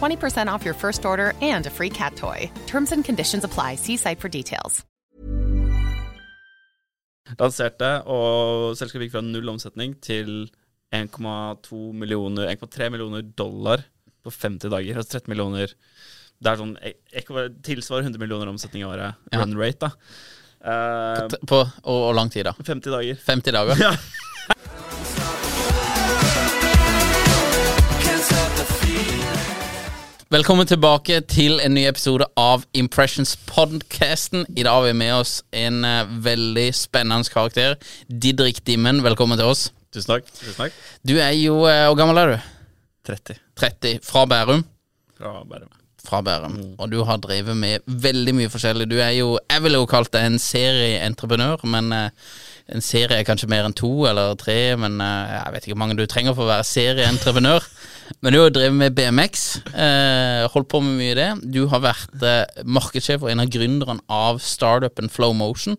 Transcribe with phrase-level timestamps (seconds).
[0.00, 2.50] 20% off your first order and a free cat toy.
[2.66, 3.76] Terms and conditions apply.
[3.76, 4.84] See site for details.
[7.38, 10.48] Lanserte, og selskapet gikk fra null omsetning til
[10.90, 13.84] 1,2 millioner 1,3 millioner dollar
[14.24, 14.98] på 50 dager.
[14.98, 15.74] Altså 13 millioner
[16.40, 16.74] Det er sånn
[17.66, 19.18] tilsvarer 100 millioner omsetning i året.
[19.30, 19.42] Ja.
[19.42, 19.92] Run rate, da.
[20.60, 22.54] Uh, På, og, og lang tid, da?
[22.56, 23.20] 50 dager.
[23.28, 23.82] 50 dager?
[23.90, 23.92] Ja.
[30.30, 34.44] Velkommen tilbake til en ny episode av Impressions Podcasten.
[34.54, 37.74] I dag har vi med oss en eh, veldig spennende karakter.
[38.06, 39.64] Didrik Dimmen, velkommen til oss.
[39.90, 40.30] Tusen takk.
[40.38, 40.78] Tusen takk.
[41.02, 42.46] Du er jo eh, Hvor gammel er du?
[43.10, 43.98] 30 30.
[44.06, 44.62] Fra Bærum.
[45.18, 45.74] fra Bærum.
[46.06, 46.56] Fra Bærum.
[46.78, 48.86] Og du har drevet med veldig mye forskjellig.
[48.86, 52.10] Du er jo Jeg ville jo kalt deg en serieentreprenør, men eh,
[52.70, 55.86] en serie er kanskje mer enn to eller tre, men eh, jeg vet ikke hvor
[55.88, 57.66] mange du trenger for å være serieentreprenør.
[58.18, 61.28] Men du har drevet med BMX, eh, holdt på med mye i det.
[61.54, 65.78] Du har vært eh, markedssjef og en av gründerne av startupen Flow Motion.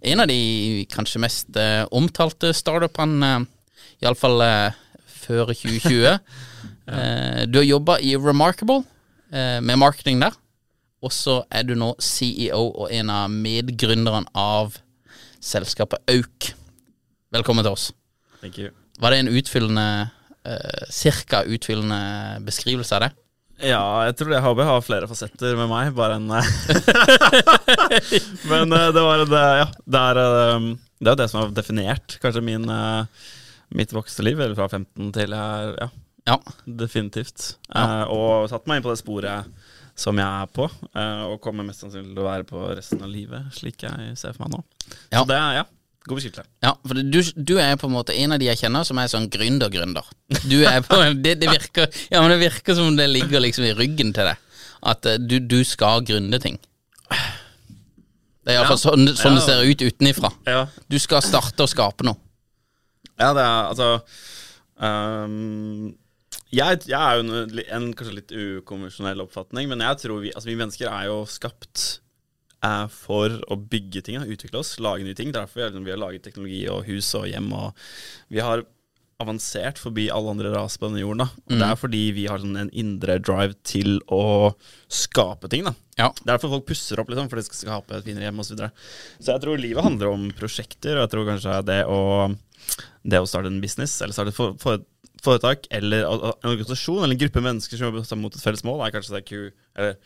[0.00, 4.80] En av de kanskje mest eh, omtalte startupene, eh, iallfall eh,
[5.26, 6.16] før 2020.
[6.96, 8.82] eh, du har jobba i Remarkable
[9.30, 10.34] eh, med marketing der.
[11.04, 14.80] Og så er du nå CEO og en av medgründerne av
[15.44, 16.50] selskapet Auk.
[17.36, 17.90] Velkommen til oss.
[18.40, 18.72] Thank you.
[18.98, 20.08] Var det en utfyllende,
[20.46, 22.00] eh, cirka utfyllende
[22.46, 23.12] beskrivelse av det?
[23.64, 26.48] Ja, jeg tror det HB har flere fasetter med meg, bare enn eh,
[28.50, 29.68] Men eh, det var det, ja.
[29.84, 30.66] Det er, eh,
[31.00, 33.30] det er det som har definert kanskje min, eh,
[33.76, 35.88] mitt voksne liv, eller fra 15 til Ja,
[36.26, 36.36] Ja.
[36.66, 37.56] definitivt.
[37.70, 38.02] Ja.
[38.02, 39.50] Eh, og satt meg inn på det sporet
[39.96, 43.08] som jeg er på, eh, og kommer mest sannsynlig til å være på resten av
[43.08, 44.64] livet, slik jeg ser for meg nå.
[45.12, 45.22] Ja.
[45.22, 45.62] Så det er,
[46.06, 46.46] ja, på beskyttelse.
[46.62, 47.18] Ja, for du,
[47.50, 50.06] du er på en måte en av de jeg kjenner som er sånn gründer-gründer.
[50.46, 53.74] Du er på, det, det, virker, ja, men det virker som det ligger liksom i
[53.76, 54.38] ryggen til deg.
[54.86, 56.60] At eh, du, du skal gründe ting.
[58.46, 58.84] Det er iallfall Ja.
[58.86, 60.30] sånn, sånn det ser ut utenifra.
[60.46, 62.18] Ja, Du skal starte å skape noe.
[63.18, 63.86] Ja, det er altså
[64.78, 65.94] um,
[66.54, 70.50] jeg, jeg er jo en, en kanskje litt ukonvensjonell oppfatning, men jeg tror vi, altså
[70.52, 71.86] vi mennesker er jo skapt
[72.66, 75.30] eh, for å bygge ting, utvikle oss, lage nye ting.
[75.32, 77.86] Er derfor vi, har- vi har laget teknologi og hus og hjem, og
[78.32, 78.64] vi har
[79.18, 81.22] avansert forbi alle andre raser på denne jorden.
[81.24, 81.28] da.
[81.48, 84.52] Og Det er fordi vi har sånn en indre drive til å
[84.92, 85.64] skape ting.
[85.64, 85.72] da.
[85.96, 86.10] Ja.
[86.12, 88.50] Det er derfor folk pusser opp, liksom, for de skal skape et finere hjem osv.
[88.50, 88.70] Så, videre.
[89.24, 92.02] så jeg tror livet handler om prosjekter, og jeg tror kanskje det å,
[93.08, 94.84] det å starte en business, eller starte et for, for,
[95.24, 98.84] foretak, eller en organisasjon, eller en gruppe mennesker som jobber sammen mot et felles mål,
[98.84, 99.46] er kanskje det Q,
[99.80, 99.96] Eller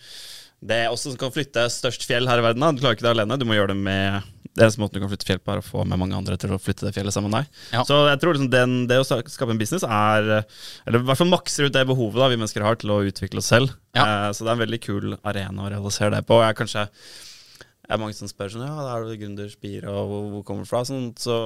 [0.60, 2.60] det er også som kan flytte størst fjell her i verden.
[2.60, 2.75] Da.
[2.75, 5.10] Du klarer ikke det alene, du må gjøre det med det eneste måten du kan
[5.12, 7.30] flytte fjell på, er å få med mange andre til å flytte det fjellet sammen
[7.30, 7.60] med deg.
[7.78, 7.84] Ja.
[7.86, 11.30] Så jeg tror liksom den, det å skape en business er Eller i hvert fall
[11.30, 13.72] makser ut det behovet da vi mennesker har til å utvikle oss selv.
[13.97, 14.04] Ja.
[14.04, 16.36] Eh, så det er en veldig kul arena å realisere det på.
[16.41, 19.91] Og jeg er kanskje det er mange som spør sånn Ja, da er du gründerspire,
[19.91, 20.84] og hvor, hvor kommer du fra?
[20.86, 21.41] Sånn, så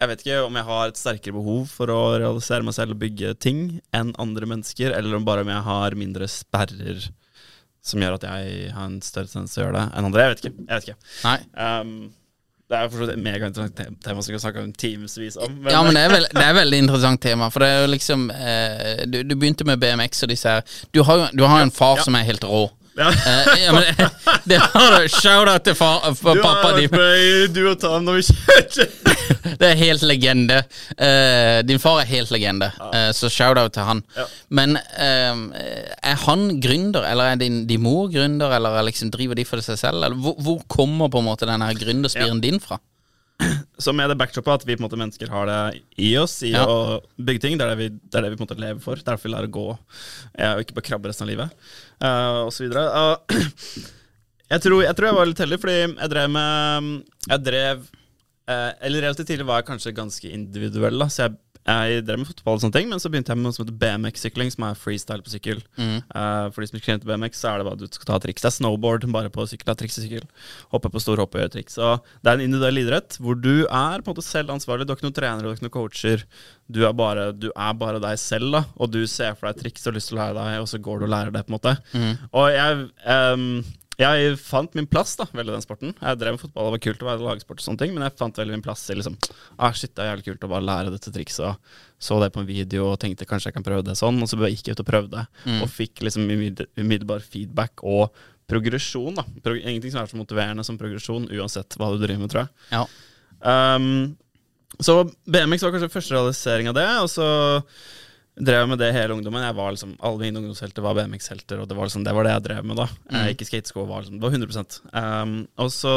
[0.00, 3.02] jeg vet ikke om jeg har et sterkere behov for å realisere meg selv og
[3.02, 3.62] bygge ting
[3.96, 7.04] enn andre mennesker, eller om bare om jeg har mindre sperrer
[7.82, 10.24] som gjør at jeg har en større tendens til å gjøre det enn andre.
[10.26, 10.56] Jeg vet ikke.
[10.68, 11.12] Jeg vet ikke.
[11.24, 11.36] Nei.
[11.80, 11.92] Um,
[12.70, 15.56] det er for et megainteressant te- tema som vi kan snakke om timevis om.
[15.66, 17.48] Ja, men det er, veld, det er veldig interessant tema.
[17.50, 20.62] For det er jo liksom eh, du, du begynte med BMX og disse her.
[20.94, 22.04] Du har jo du har en far Ja.
[22.06, 22.68] som er helt rå.
[22.98, 23.08] Ja.
[23.10, 23.84] Eh, ja, men,
[24.50, 25.08] det har du.
[25.08, 26.90] Shout-out til far, for Du pappa har din.
[26.90, 28.86] vært med du og Tam når vi kjørte.
[29.60, 30.58] Det er helt legende.
[30.98, 34.02] Eh, din far er helt legende, Eh, så shout-out til han.
[34.18, 34.24] Ja.
[34.58, 35.42] Men eh,
[36.02, 39.62] er han gründer, eller er din, din mor gründer, eller er liksom, driver de for
[39.64, 40.02] seg selv?
[40.02, 42.80] Eller hvor, hvor kommer på en måte den her gründerspiren din fra?
[43.80, 45.60] Så med det backdropet at vi på en måte mennesker har det
[46.04, 46.66] i oss, i Ja.
[46.68, 47.56] å bygge ting.
[47.56, 48.98] Det er det vi, det er det vi på en måte lever for.
[49.00, 51.56] Det er derfor vi lærer å gå, og ikke bare krabbe resten av livet.
[52.02, 52.84] Uh, så videre.
[54.50, 56.86] Jeg, tror, jeg tror jeg var litt heldig, fordi jeg drev med
[57.30, 57.84] Jeg drev
[58.50, 61.06] eh, Eller relativt tidlig var jeg kanskje ganske individuell, da.
[61.06, 61.36] Så jeg,
[61.68, 63.76] jeg drev med fotball og sånne ting, men så begynte jeg med noe som heter
[63.82, 65.60] BMX-sykling, som er freestyle på sykkel.
[65.76, 68.08] Eh, for de som ikke kjenner til BMX, så er det bare at du skal
[68.08, 68.42] ta triks.
[68.42, 69.74] Det er snowboard bare på sykkel.
[69.76, 70.24] Triks i sykkel.
[70.72, 71.76] Hoppe på stor hopp og gjøre triks.
[71.76, 71.90] Så
[72.24, 74.86] det er en individuell idrett hvor du er på en måte selv ansvarlig.
[74.88, 76.24] Du har ikke noen trenere, du har ikke noen coacher.
[76.70, 78.64] Du er bare, du er bare deg selv, da.
[78.80, 81.02] Og du ser for deg triks og lyst til å lære deg, og så går
[81.02, 81.76] du og lærer det, på en måte.
[82.32, 83.46] Og jeg em,
[84.00, 85.94] jeg fant min plass da, veldig i den sporten.
[85.98, 88.16] Jeg drev med fotball, det var kult å være lagsport, og sånne ting, men jeg
[88.20, 89.16] fant veldig min plass i liksom
[89.58, 91.70] ah, shit, det er jævlig kult å bare lære dette trikset.
[92.00, 94.38] Så det på en video og tenkte kanskje jeg kan prøve det sånn, og så
[94.40, 95.26] gikk jeg ut og prøvde.
[95.60, 98.08] Og fikk liksom umidde- umiddelbar feedback og
[98.50, 99.14] progresjon.
[99.14, 99.24] da.
[99.44, 102.50] Pro ingenting som er så motiverende som progresjon, uansett hva du driver med, tror jeg.
[102.72, 102.84] Ja.
[103.76, 104.16] Um,
[104.80, 107.26] så BMX var kanskje første realisering av det, og så
[108.46, 109.44] drev med det hele ungdommen.
[109.44, 112.34] Jeg var liksom, Alle mine ungdomshelter var BMX-helter, og det var, liksom, det var det
[112.34, 112.86] jeg drev med da.
[113.10, 113.22] Mm.
[113.32, 115.94] Ikke skatesko, var liksom, det var 100 um, Og så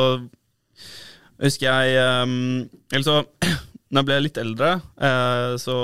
[1.43, 3.19] husker jeg um, Eller så,
[3.91, 5.77] når jeg ble litt eldre, uh, så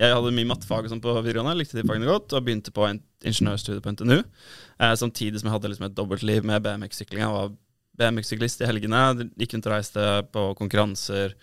[0.00, 2.86] jeg hadde mye mattefag og sånn på videregående, likte de fagene godt, og begynte på
[2.88, 4.22] en ingeniørstudie på NTNU.
[4.80, 7.20] Eh, samtidig som jeg hadde liksom et dobbeltliv med BMX-sykling.
[7.20, 7.50] Jeg var
[8.00, 9.02] BMX-syklist i helgene,
[9.36, 11.36] gikk rundt og reiste på konkurranser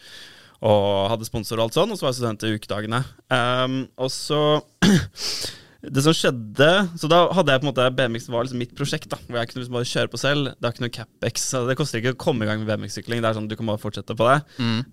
[0.65, 3.04] og hadde sponsor og alt sånn, og så var jeg student i ukedagene.
[3.30, 4.42] Um, og så
[5.88, 9.07] Det som skjedde Så da hadde jeg på en måte BMX var liksom mitt prosjekt,
[9.12, 10.50] da hvor jeg kunne liksom bare kjøre på selv.
[10.57, 11.45] Det er ikke noe capex.
[11.54, 13.21] så Det koster ikke å komme i gang med BMX-sykling.
[13.21, 14.39] Det er sånn Du kan bare fortsette på det.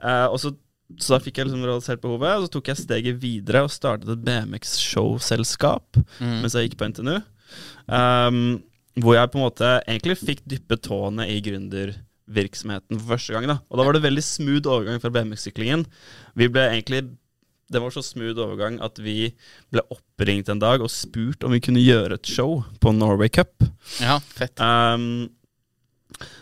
[0.05, 0.52] Eh, og så,
[1.00, 4.12] så da fikk jeg liksom realisert behovet, og så tok jeg steget videre og startet
[4.12, 6.02] et BMX-showselskap
[6.44, 7.17] mens jeg gikk på NTNU.
[7.88, 8.44] Um,
[9.00, 11.40] hvor jeg på en måte egentlig fikk dyppe tåene i
[12.24, 13.46] gründervirksomheten for første gang.
[13.48, 15.86] da Og da var det veldig smooth overgang fra BMX-syklingen.
[16.34, 17.16] Vi ble egentlig
[17.70, 19.34] Det var så smooth overgang at vi
[19.72, 23.64] ble oppringt en dag og spurt om vi kunne gjøre et show på Norway Cup.
[24.00, 24.60] ja, fett.
[24.60, 25.30] Um,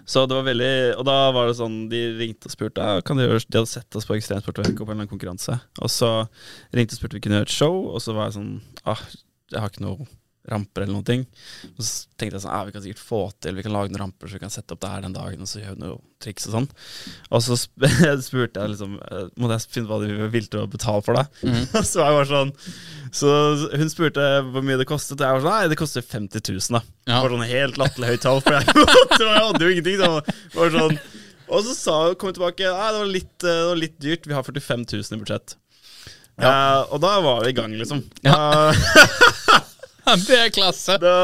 [0.04, 3.24] så det var veldig Og da var det sånn De ringte og spurte kan De
[3.24, 5.60] gjøre De hadde sett oss på Ekstremsport og på en eller annen konkurranse.
[5.80, 6.26] Og så
[6.74, 9.00] ringte og spurte om vi kunne gjøre et show, og så var jeg sånn ah,
[9.52, 10.06] Jeg har ikke noe
[10.50, 11.24] ramper eller noen ting.
[11.76, 14.02] Og så tenkte jeg sånn ja, vi kan sikkert få til Vi kan lage noen
[14.02, 16.48] ramper så vi kan sette opp det her den dagen, og så gjøre noe triks
[16.48, 16.68] og sånn.
[17.30, 17.86] Og så sp
[18.26, 21.26] spurte jeg liksom eh, Måtte jeg finne hva de ville betale for det?
[21.46, 21.62] Mm.
[21.92, 22.52] så jeg var sånn
[23.14, 23.32] Så
[23.78, 26.78] hun spurte hvor mye det kostet, og jeg var sånn Nei, det koster 50 000,
[26.78, 26.82] da.
[27.06, 27.16] Ja.
[27.16, 28.86] Det var sånn helt latterlig høyt tall, for jeg,
[29.22, 30.00] jeg hadde jo ingenting.
[30.02, 31.02] Så var sånn
[31.52, 34.24] og så sa, kom hun tilbake Nei, det var, litt, eh, det var litt dyrt.
[34.24, 35.56] Vi har 45 000 i budsjett.
[36.40, 38.00] Eh, og da var vi i gang, liksom.
[38.24, 38.38] Da,
[40.26, 40.96] det er klasse.
[41.02, 41.14] da,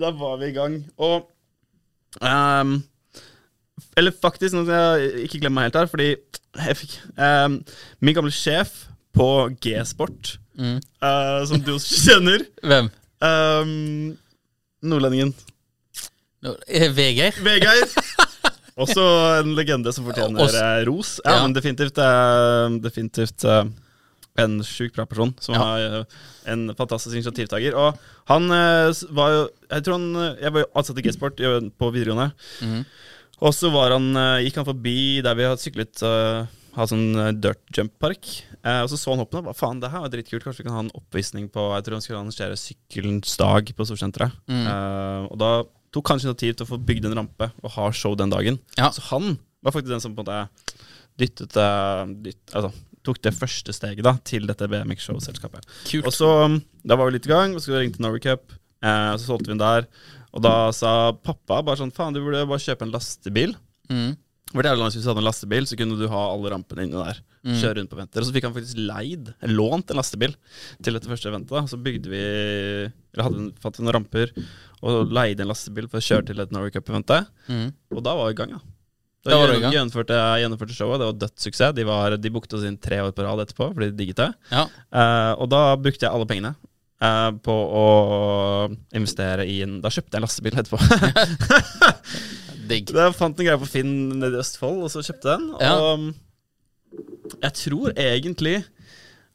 [0.00, 0.78] da var vi i gang.
[1.00, 1.28] Og
[2.20, 2.74] um,
[3.96, 6.08] Eller faktisk, nå skal jeg ikke glemme meg helt her, fordi
[6.60, 7.60] jeg fikk um,
[8.02, 8.72] Min gamle sjef
[9.14, 9.26] på
[9.62, 12.90] G-sport, eh, som du også kjenner Hvem?
[13.20, 14.12] Um,
[14.86, 15.32] Nordlendingen.
[16.46, 17.36] Nå, eh, Vegard?
[17.44, 17.90] Vegard.
[18.80, 19.02] Også
[19.42, 21.10] en legende som fortjener Også- ros.
[21.24, 21.42] Ja, Ja.
[21.42, 21.98] men definitivt,
[22.86, 23.64] definitivt eh,
[24.44, 25.60] en sjukt bra person som Ja.
[25.60, 26.04] har eh,
[26.52, 27.74] en fantastisk initiativtaker.
[27.76, 27.98] Og
[28.30, 31.36] han eh, var jo Jeg tror han eh, Jeg var jo ansatt i G-sport
[31.78, 32.32] på videregående.
[32.62, 32.84] Mhm.
[33.40, 34.12] Og så var han,
[34.44, 36.44] gikk han forbi der vi hadde syklet uh,
[36.76, 38.28] Hadde sånn dirt jump-park.
[38.62, 39.42] Eh, og så så han hoppene.
[39.48, 40.44] Hva faen, det her var dritkult.
[40.44, 43.86] Kanskje vi kan ha en oppvisning på Jeg tror han skulle arrangere Sykkelens dag på
[43.88, 44.36] Storsenteret.
[44.46, 44.66] Mm.
[44.68, 45.50] Eh, og da
[45.90, 48.60] tok han initiativ til å få bygd en rampe og ha show den dagen.
[48.78, 48.92] Ja.
[48.94, 50.68] Så han var faktisk den som på en måte
[51.18, 52.70] dyttet, eh, dytt, altså,
[53.06, 55.66] tok det første steget da til dette BMX-show-selskapet.
[56.04, 58.52] Og så, um, Da var vi litt i gang, og så ringte Norway Cup.
[58.80, 59.86] Eh, så solgte vi den der.
[60.32, 63.56] Og da sa pappa bare sånn Faen, du burde bare kjøpe en lastebil.
[63.90, 64.14] Mm.
[64.50, 66.86] For det er jo Hvis du hadde en lastebil, så kunne du ha alle rampene
[66.86, 67.20] inne der.
[67.44, 68.20] Kjøre rundt på venter.
[68.20, 70.34] Og så fikk han faktisk leid, lånt en lastebil
[70.82, 71.54] til dette første eventet.
[71.54, 74.32] da Så bygde vi Eller hadde fatt fått noen ramper
[74.82, 77.28] og leide en lastebil for å kjøre til et Norway Cup-eventet.
[77.48, 77.72] Mm.
[77.92, 78.60] Og da var vi i gang, ja.
[79.24, 79.72] Da i gang.
[79.74, 81.00] Gjennomførte, gjennomførte showet.
[81.02, 81.74] Det var dødssuksess.
[81.76, 84.28] De, var, de bookte oss inn tre år på rad etterpå, fordi de digget det.
[84.50, 84.62] Ja.
[84.88, 86.54] Uh, og da brukte jeg alle pengene
[87.00, 87.84] Uh, på å
[88.92, 90.76] investere i en Da kjøpte jeg en lastebil etterpå.
[92.70, 92.90] Digg.
[92.92, 95.46] Da fant en greie på Finn nede i Østfold, og så kjøpte jeg den.
[95.64, 95.70] Ja.
[95.78, 96.10] Og um,
[97.40, 98.56] jeg tror egentlig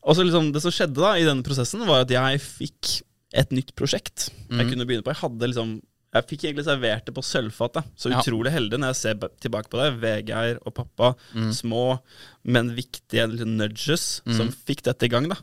[0.04, 2.92] Og så liksom Det som skjedde da i denne prosessen, var at jeg fikk
[3.36, 4.70] et nytt prosjekt jeg Mhm.
[4.70, 5.12] kunne begynne på.
[5.16, 5.72] Jeg hadde liksom
[6.16, 7.82] Jeg fikk egentlig servert det på sølvfat.
[8.00, 8.22] Så Ja.
[8.22, 10.00] utrolig heldig når jeg ser tilbake på det.
[10.00, 11.52] Vegard og pappa, Mm.
[11.52, 12.00] små,
[12.46, 15.28] men viktige nudges nudges, som fikk dette i gang.
[15.28, 15.36] da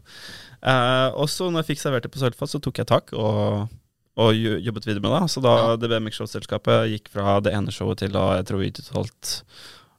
[0.62, 3.69] eh, Og så når jeg fikk servert det på sølvfat, så tok jeg tak og,
[4.17, 5.29] og jobbet videre med det.
[5.31, 5.76] Så da Ja.
[5.76, 9.43] det BMX Show-selskapet gikk fra det ene showet til da jeg tror vi utholdt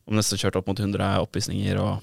[0.07, 2.01] om nesten kjørte opp mot 100 oppvisninger og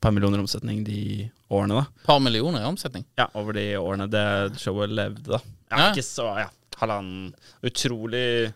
[0.00, 1.80] par millioner i omsetning de årene.
[1.80, 3.04] da par millioner i omsetning.
[3.18, 5.38] ja, over de årene det showet levde, da.
[5.70, 5.90] Ja, Ja.
[5.92, 6.48] Ikke så, ja.
[6.80, 7.32] Halvannen
[7.66, 8.52] Utrolig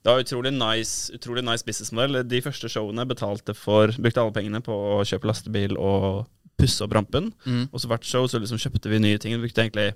[0.00, 2.22] Det var utrolig nice Utrolig nice businessmodell.
[2.28, 6.26] De første showene betalte for Brukte alle pengene på å kjøpe lastebil og
[6.60, 7.30] pusse opp rampen.
[7.46, 7.68] Mm.
[7.72, 9.32] Og så hvert show så liksom kjøpte vi nye ting.
[9.32, 9.94] Vi brukte egentlig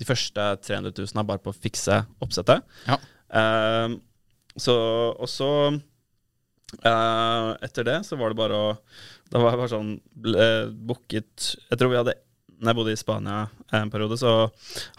[0.00, 2.64] de første 300 000 bare på å fikse oppsettet.
[2.88, 2.96] Ja.
[3.36, 3.98] Ehm,
[4.56, 4.74] så
[5.18, 8.70] Og så uh, Etter det så var det bare å
[9.28, 12.16] Da var jeg bare sånn ble booket Jeg tror vi hadde
[12.58, 13.40] Når jeg bodde i Spania
[13.78, 14.34] en periode, så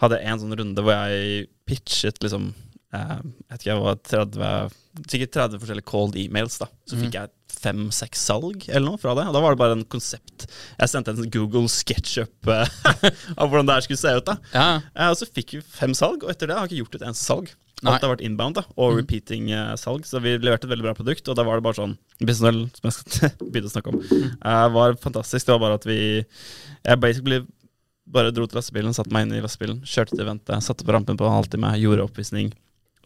[0.00, 2.50] hadde jeg en sånn runde hvor jeg pitchet liksom
[2.94, 6.66] eh, Jeg vet ikke, jeg var 30 Sikkert 30 forskjellige cold emails, da.
[6.88, 9.26] Så fikk jeg fem-seks salg eller noe fra det.
[9.30, 10.46] Og da var det bare en konsept.
[10.80, 12.72] Jeg sendte en sånn Google SketchUp eh,
[13.38, 14.26] av hvordan det her skulle se ut.
[14.26, 14.68] da Ja.
[14.94, 17.06] Eh, og så fikk vi fem salg, og etter det har jeg ikke gjort et
[17.06, 17.52] eneste salg.
[17.80, 17.94] Nei.
[17.94, 20.96] Alt har vært inbound da og repeating eh, salg, så vi leverte et veldig bra
[20.96, 21.28] produkt.
[21.30, 24.02] Og da var det bare sånn Businessmodell, som jeg skal begynne å snakke om,
[24.44, 25.46] uh, var fantastisk.
[25.46, 27.40] Det var bare at vi Jeg basically
[28.10, 31.18] bare dro til lastebilen, satte meg inn i lastebilen, kjørte til eventet, satte på rampen
[31.20, 32.50] på en halvtime, gjorde oppvisning.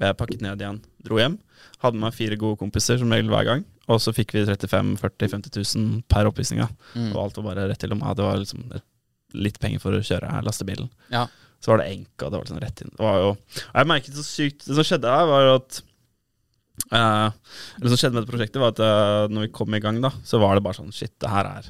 [0.00, 1.37] Pakket ned igjen, dro hjem.
[1.83, 3.64] Hadde med meg fire gode kompiser som regel hver gang.
[3.93, 6.64] Og så fikk vi 35 40 50 000 per oppvisning.
[6.97, 7.12] Mm.
[7.12, 8.14] Og alt var bare rett i lomma.
[8.16, 8.64] Det var liksom
[9.35, 10.88] litt penger for å kjøre lastebilen.
[11.12, 11.26] Ja.
[11.64, 12.90] Så var det enka, det var sånn rett inn.
[12.92, 13.30] Det var jo
[13.73, 15.80] Jeg merket så sykt Det som skjedde her, var at
[16.90, 17.30] Uh,
[17.80, 20.11] Det som skjedde med dette prosjektet, var at uh, når vi kom i gang, da,
[20.26, 21.68] så var det bare sånn Shit, det her er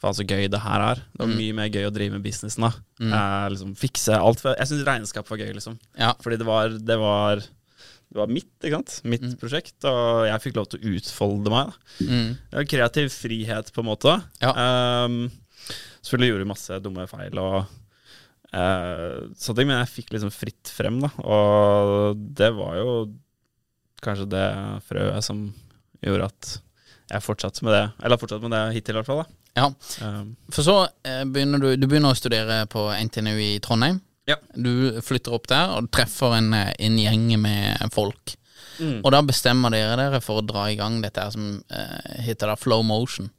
[0.00, 1.00] Faen, så gøy det her er.
[1.12, 1.36] Det var Mm.
[1.42, 2.70] mye mer gøy å drive med businessen, da.
[3.02, 3.12] Mm.
[3.12, 4.40] Uh, liksom Fikse alt.
[4.40, 5.76] For, jeg syns regnskap var gøy, liksom.
[5.98, 6.12] Ja.
[6.22, 8.94] Fordi det var Det var, det var mitt, ikke sant?
[9.04, 9.36] Mitt Mm.
[9.42, 11.74] prosjekt, og jeg fikk lov til å utfolde meg.
[12.00, 12.28] Mm.
[12.50, 14.14] det var kreativ frihet, på en måte.
[14.40, 14.54] Ja.
[15.04, 15.30] Um,
[16.00, 17.66] selvfølgelig gjorde vi masse dumme feil og
[18.54, 21.10] uh, sånne ting, men jeg fikk liksom fritt frem, da.
[21.24, 22.92] Og det var jo
[24.04, 24.48] kanskje det
[24.86, 25.48] frøet som
[26.04, 26.50] gjorde at
[27.08, 27.84] jeg fortsatte med det.
[28.04, 29.22] Eller fortsatt med det hittil, i hvert fall.
[29.22, 29.62] da.
[29.62, 29.68] ja.
[30.04, 30.76] um, For så
[31.06, 34.02] eh, begynner du, du begynner å studere på NTNU i Trondheim.
[34.28, 34.36] Ja.
[34.52, 38.36] Du flytter opp der og treffer en, eh, en gjeng med folk.
[38.78, 39.00] Mm.
[39.00, 42.52] Og da bestemmer dere dere for å dra i gang dette her som uh, heter
[42.52, 43.32] da Flow Motion.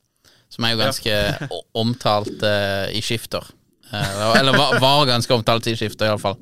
[0.50, 1.48] Som er jo ganske ja.
[1.78, 3.46] omtalt uh, i skifter.
[3.92, 6.38] Eh, eller var, var ganske omtalt i skiftet, iallfall.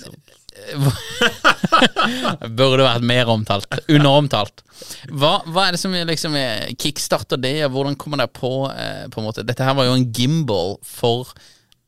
[0.00, 0.36] Sant.
[2.58, 3.68] burde vært mer omtalt.
[3.90, 4.62] Underomtalt.
[5.10, 9.04] Hva, hva er det som liksom er- kickstarter det, og hvordan kommer dere på eh,
[9.12, 11.32] På en måte Dette her var jo en gimbal for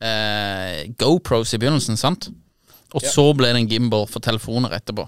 [0.03, 2.29] eh, GoPros i begynnelsen, sant?
[2.93, 5.07] Og så ble det en gimbal for telefoner etterpå.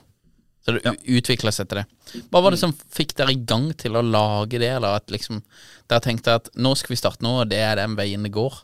[0.65, 0.95] Så det ja.
[1.19, 2.23] utvikla seg til det.
[2.33, 5.43] Hva var det som fikk dere i gang til å lage det, eller at liksom
[5.85, 8.57] dere tenkte at nå skal vi starte nå, og det er den veien det går?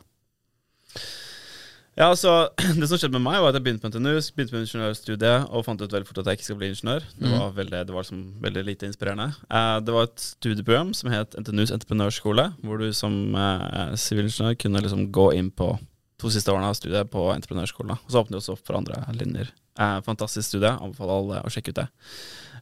[1.98, 2.48] Ja, altså,
[2.80, 5.64] Det som skjedde med meg, var at jeg begynte på NTNU, begynte på ingeniørstudiet og
[5.66, 7.04] fant ut veldig fort at jeg ikke skal bli ingeniør.
[7.18, 7.34] Det Mhm.
[7.38, 9.26] var veldig, det var liksom veldig lite inspirerende.
[9.50, 14.80] Eh, det var et studieprogram som het NTNUs entreprenørskole, hvor du som eh, sivilingeniør kunne
[14.82, 15.78] liksom gå inn på
[16.18, 17.90] to siste årene av studiet på entreprenørskolen.
[17.98, 19.50] Og så åpnet det også opp for andre linjer.
[19.78, 21.88] Eh, fantastisk studie, anbefaler alle å sjekke ut det.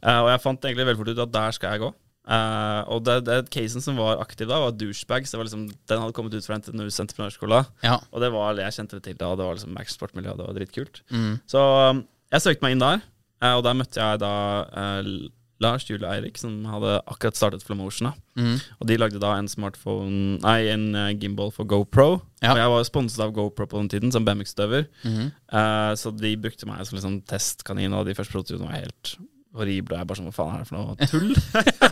[0.02, 1.94] Eh, og jeg fant egentlig veldig fort ut at der skal jeg gå.
[2.30, 5.34] Eh, og det, det casen som var aktiv da, var douchebags.
[5.34, 7.64] Liksom, den hadde kommet ut fra NTNUs entreprenørskole.
[7.86, 7.98] Ja.
[8.14, 10.56] Og det var, jeg kjente det til da, det var liksom Max Sportmiljø, det var
[10.58, 11.02] dritkult.
[11.10, 11.34] Mm.
[11.50, 13.04] Så um, jeg søkte meg inn der,
[13.42, 14.34] uh, og der møtte jeg da
[14.70, 15.12] uh,
[15.60, 18.08] Lars Jule Eirik, som hadde akkurat startet Flomotion.
[18.08, 18.40] da.
[18.40, 18.54] Mm.
[18.78, 22.22] Og de lagde da en smartphone Nei, en gimbal for GoPro.
[22.40, 22.54] Ja.
[22.54, 24.86] Og jeg var sponset av GoPro på den tiden, som BMX-støver.
[25.04, 25.26] Mm.
[25.28, 29.12] Eh, så de brukte meg som liksom testkanin, og de første prototypene var helt
[29.56, 29.96] horrible.
[29.96, 31.30] Og jeg bare sånn, hva faen er det for noe tull?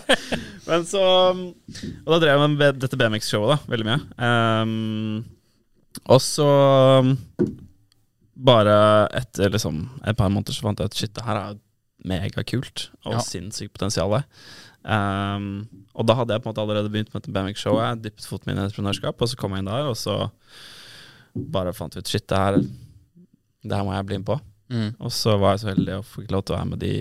[0.68, 1.42] Men så um,
[2.04, 4.00] Og da drev jeg med dette BMX-showet da, veldig mye.
[4.20, 5.24] Um,
[6.12, 6.46] og så
[7.02, 7.14] um,
[8.38, 8.74] Bare
[9.18, 11.56] etter liksom et par måneder så fant jeg ut shit, det her er
[12.06, 13.22] megakult og Ja.
[13.26, 14.14] sinnssykt potensial.
[14.86, 15.66] Um,
[15.98, 18.62] og da hadde jeg på en måte allerede begynt med BMX-showet, dyppet foten min i
[18.68, 20.14] entreprenørskap, og så kom jeg inn der, og så
[21.34, 24.38] bare fant vi ut shit, det her, det her må jeg bli med på.
[24.70, 24.88] Mm.
[25.02, 26.92] Og så var jeg så heldig å få lov til å være med de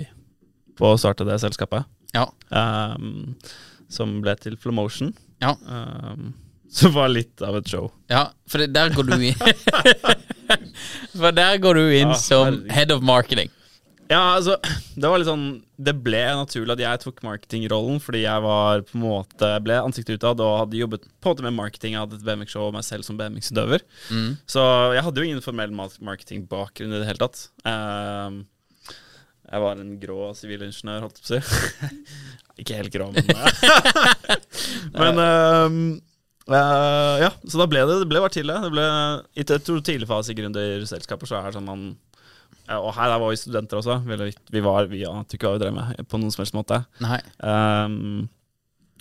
[0.78, 1.86] på å starte det selskapet.
[2.16, 2.26] Ja.
[2.50, 3.34] Um,
[3.92, 5.12] som ble til Flomotion.
[5.42, 5.54] Ja.
[5.66, 6.32] Um,
[6.70, 7.90] som var litt av et show.
[8.12, 9.38] Ja, for det, der går du inn
[11.18, 13.48] For der går du inn Ja, som head of marketing.
[14.08, 14.54] Ja, altså,
[14.96, 18.96] det var litt sånn Det ble naturlig at jeg tok marketingrollen, fordi jeg var på
[18.96, 21.96] en måte ble ansiktet utad og hadde jobbet på en måte med marketing.
[21.96, 23.84] Jeg hadde et BMX-show og meg selv som BMX-døver.
[24.12, 24.30] Mm.
[24.48, 24.64] Så
[24.96, 27.44] jeg hadde jo ingen formell ma- marketingbakgrunn i det hele tatt.
[27.68, 28.40] Um,
[29.48, 32.02] Jeg var en grå sivilingeniør, holdt jeg på å si.
[32.62, 33.28] Ikke helt grå, men
[34.98, 35.78] Men ehm,
[36.50, 38.56] uh, ja, så da ble det Det ble bare tidlig.
[38.64, 38.72] det.
[38.74, 38.86] ble,
[39.38, 41.84] jeg tror tidlig fase i gründerselskaper så er det sånn man
[42.68, 44.00] ja, Og her var vi studenter også.
[44.04, 46.82] Vi, vi var, vi ante ikke hva vi drev med på noen som helst måte.
[47.00, 47.20] Nei.
[47.40, 48.26] Um,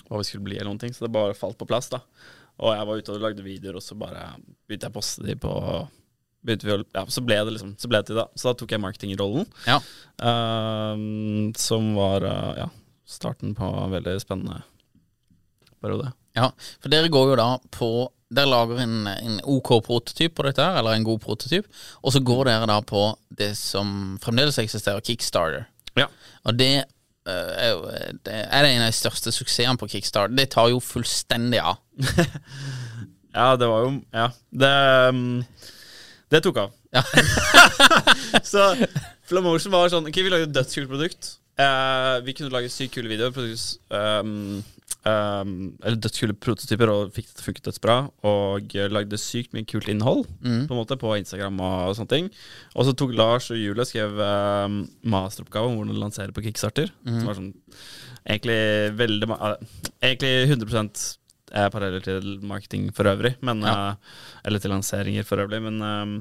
[0.07, 0.95] hva vi skulle bli eller noen ting.
[0.95, 1.99] Så det bare falt på plass, da.
[2.63, 4.29] Og jeg var ute og lagde videoer, og så bare
[4.67, 5.51] begynte jeg å poste de på
[6.47, 8.25] begynte vi å, ja, Så ble det liksom Så ble det til, da.
[8.39, 9.77] Så da tok jeg marketingrollen, Ja.
[10.23, 12.67] ehm, som var uh, ja,
[13.07, 14.61] starten på en veldig spennende
[15.83, 16.11] periode.
[16.37, 16.51] Ja,
[16.81, 17.89] for dere går jo da på
[18.27, 21.63] Dere lager en, en OK prototyp på dette, her, eller en god prototyp,
[22.03, 23.05] og så går dere da på
[23.39, 25.69] det som fremdeles eksisterer, Kickstarter.
[25.95, 26.09] Ja.
[26.43, 26.73] Og det
[27.27, 30.31] det er det en av de største suksessene på Kickstarter.
[30.35, 31.79] Det tar jo fullstendig av.
[33.37, 34.27] Ja, det var jo Ja.
[34.49, 34.69] Det,
[35.13, 35.43] um,
[36.33, 36.71] det tok av.
[36.93, 37.03] Ja.
[38.51, 38.69] så
[39.27, 41.33] Flamotion var sånn Ok, vi lagde et dødskult produkt.
[41.59, 43.33] Eh, vi kunne lage sykt kule videoer.
[43.35, 44.63] produs- Um,
[45.07, 45.51] um,
[45.83, 47.95] eller dødskule prototyper, og fikk det til å funke dødsbra.
[48.27, 50.25] Og eh, lagde sykt mye kult innhold
[50.67, 52.27] på en måte på Instagram og sånne ting.
[52.75, 56.91] Og så tok Lars og Julie skrev um, masteroppgave om hvordan lansere på Kickstarter.
[57.07, 57.53] Som var sånn
[58.27, 58.59] egentlig
[58.99, 59.55] veldig eh,
[60.03, 61.07] Egentlig 100
[61.51, 63.91] er paralleller til marketing for øvrig, men, Ja.
[63.91, 63.95] uh,
[64.45, 65.61] eller til lanseringer for øvrig.
[65.63, 66.15] Men eh,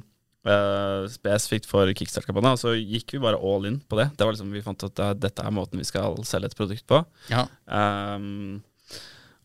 [0.46, 4.10] uh, spesifikt for Kickstart-kampanjen, så gikk vi bare all in på det.
[4.16, 6.86] Det var liksom, Vi fant at eh, dette er måten vi skal selge et produkt
[6.86, 7.00] på.
[7.32, 7.46] Ja.
[7.66, 8.62] Um,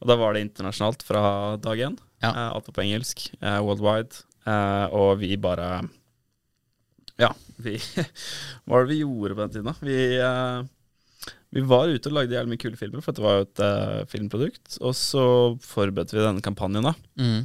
[0.01, 1.97] og da var det internasjonalt fra dag én.
[2.21, 2.29] Ja.
[2.33, 3.31] Uh, alt var på engelsk.
[3.41, 4.23] uh, worldwide.
[4.41, 5.83] Eh, og vi bare
[7.21, 7.27] Ja,
[7.61, 7.75] vi
[8.65, 9.73] Hva var det vi gjorde på den tiden, da?
[9.85, 10.63] Vi, eh,
[11.51, 14.03] vi var ute og lagde jævlig mye kule filmer, for det var jo et uh,
[14.11, 14.77] filmprodukt.
[14.79, 15.23] Og så
[15.65, 16.93] forberedte vi denne kampanjen, da.
[17.19, 17.41] Mm.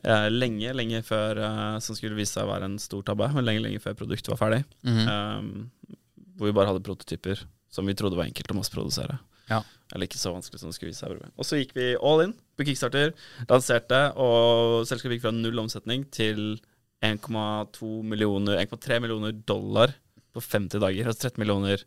[0.00, 3.44] Uh, lenge, lenge før uh, Som skulle vise seg å være en stor tabbe, men
[3.44, 4.62] lenge, lenge før produktet var ferdig.
[4.86, 5.02] Mm.
[5.10, 5.98] Um,
[6.38, 9.18] hvor vi bare hadde prototyper som vi trodde var enkelt å masseprodusere.
[9.50, 9.60] Ja.
[9.90, 11.34] Eller ikke så vanskelig som det skulle vise seg.
[11.34, 13.12] Og så gikk vi all in på Kickstarter,
[13.50, 16.60] lanserte, og selskapet gikk fra null omsetning til
[17.06, 19.94] 1,2 millioner 1,3 millioner dollar
[20.34, 21.10] på 50 dager.
[21.10, 21.84] Altså 13 millioner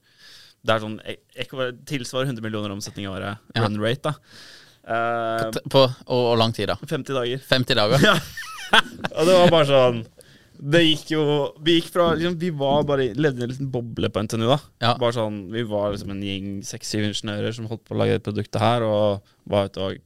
[0.63, 0.97] Det er sånn
[1.89, 3.41] tilsvarer 100 millioner omsetning i året.
[3.55, 3.65] Ja.
[3.65, 4.15] Run rate, da.
[4.83, 6.75] Uh, På, og, og lang tid, da?
[6.79, 7.45] 50 dager.
[7.51, 8.09] 50 dager?
[8.73, 8.79] Ja.
[9.13, 9.97] Og det var bare sånn
[10.73, 11.23] Det gikk jo
[11.61, 14.57] Vi gikk fra liksom, Vi var bare levde i en liten boble på NTNU, da.
[14.81, 14.93] Ja.
[14.97, 18.23] Bare sånn Vi var liksom en gjeng seks-syv ingeniører som holdt på å lage det
[18.25, 19.99] produktet her, og var ute og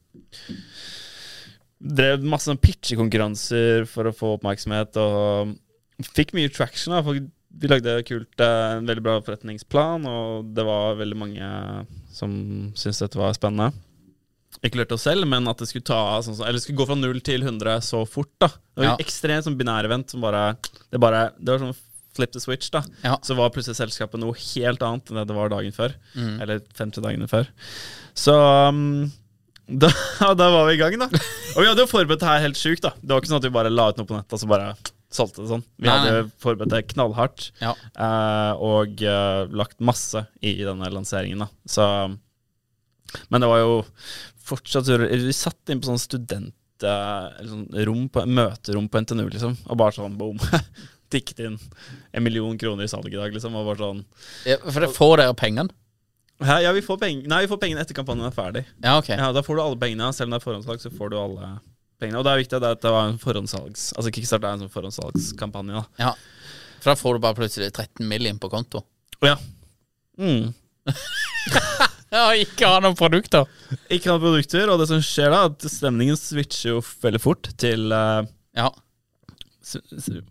[1.78, 5.54] Drev masse sånn pitchekonkurranser for å få oppmerksomhet, og
[6.10, 6.92] fikk mye traction.
[6.92, 7.22] da for
[7.58, 11.48] Vi lagde kult, eh, en veldig bra forretningsplan, og det var veldig mange
[12.14, 12.32] som
[12.78, 13.72] syntes dette var spennende
[14.64, 17.20] ikke lærte oss selv, men at det skulle ta sånn, Eller skulle gå fra 0
[17.22, 18.30] til 100 så fort.
[18.40, 18.96] da Det var Ja.
[18.96, 20.56] ekstremt sånn binærevent som bare
[20.90, 21.76] Det, bare det var sånn
[22.14, 22.70] flip the switch.
[22.70, 23.16] da Ja.
[23.22, 25.94] Så var plutselig selskapet noe helt annet enn det det var dagen før.
[26.16, 26.40] Mm.
[26.40, 27.46] Eller 50 dagene før.
[28.14, 28.34] Så
[28.68, 29.12] um,
[29.68, 29.88] da,
[30.34, 31.06] da var vi i gang, da.
[31.06, 32.80] Og vi hadde jo forberedt det her helt sjukt.
[32.82, 34.48] da Det var ikke sånn at vi bare la ut noe på nettet og så
[34.48, 34.74] bare
[35.14, 35.62] solgte det sånn.
[35.80, 37.72] Vi Nei, hadde forberedt det knallhardt Ja.
[37.96, 41.38] uh, og uh, lagt masse i denne lanseringen.
[41.44, 41.86] da Så
[43.30, 43.78] Men det var jo
[44.48, 46.52] fortsatt Vi satt inn på sånn studentrom,
[46.84, 49.56] uh, sånn møterom på NTNU, liksom.
[49.66, 50.38] Og bare sånn boom.
[51.12, 51.56] Tikket inn
[52.12, 53.56] en million kroner i salg i dag, liksom.
[53.56, 54.04] Og bare sånn
[54.44, 55.72] Ja, For det får dere pengene?
[56.38, 58.66] Hæ, Ja, vi får peng Nei, vi får pengene etter kampanjen er ferdig.
[58.84, 59.08] Ja, ok.
[59.08, 60.12] Ja, Da får du alle pengene.
[60.12, 61.48] Selv om det er forhåndslag, så får du alle
[62.00, 62.20] pengene.
[62.20, 65.84] Og det er viktig at det var en forhåndssalgs Altså Kickstart er en sånn forhåndssalgskampanje.
[66.00, 66.14] Ja.
[66.78, 68.26] For da får du bare plutselig 13 mill.
[68.30, 68.84] inn på konto.
[69.24, 69.36] Ja.
[70.18, 70.52] Mm.
[72.08, 73.48] Ja, ikke ha noen produkter.
[73.92, 77.92] Ikke noen produkter, og det som skjer da, at stemningen switcher jo veldig fort til
[77.92, 78.22] uh,
[78.56, 78.70] Ja.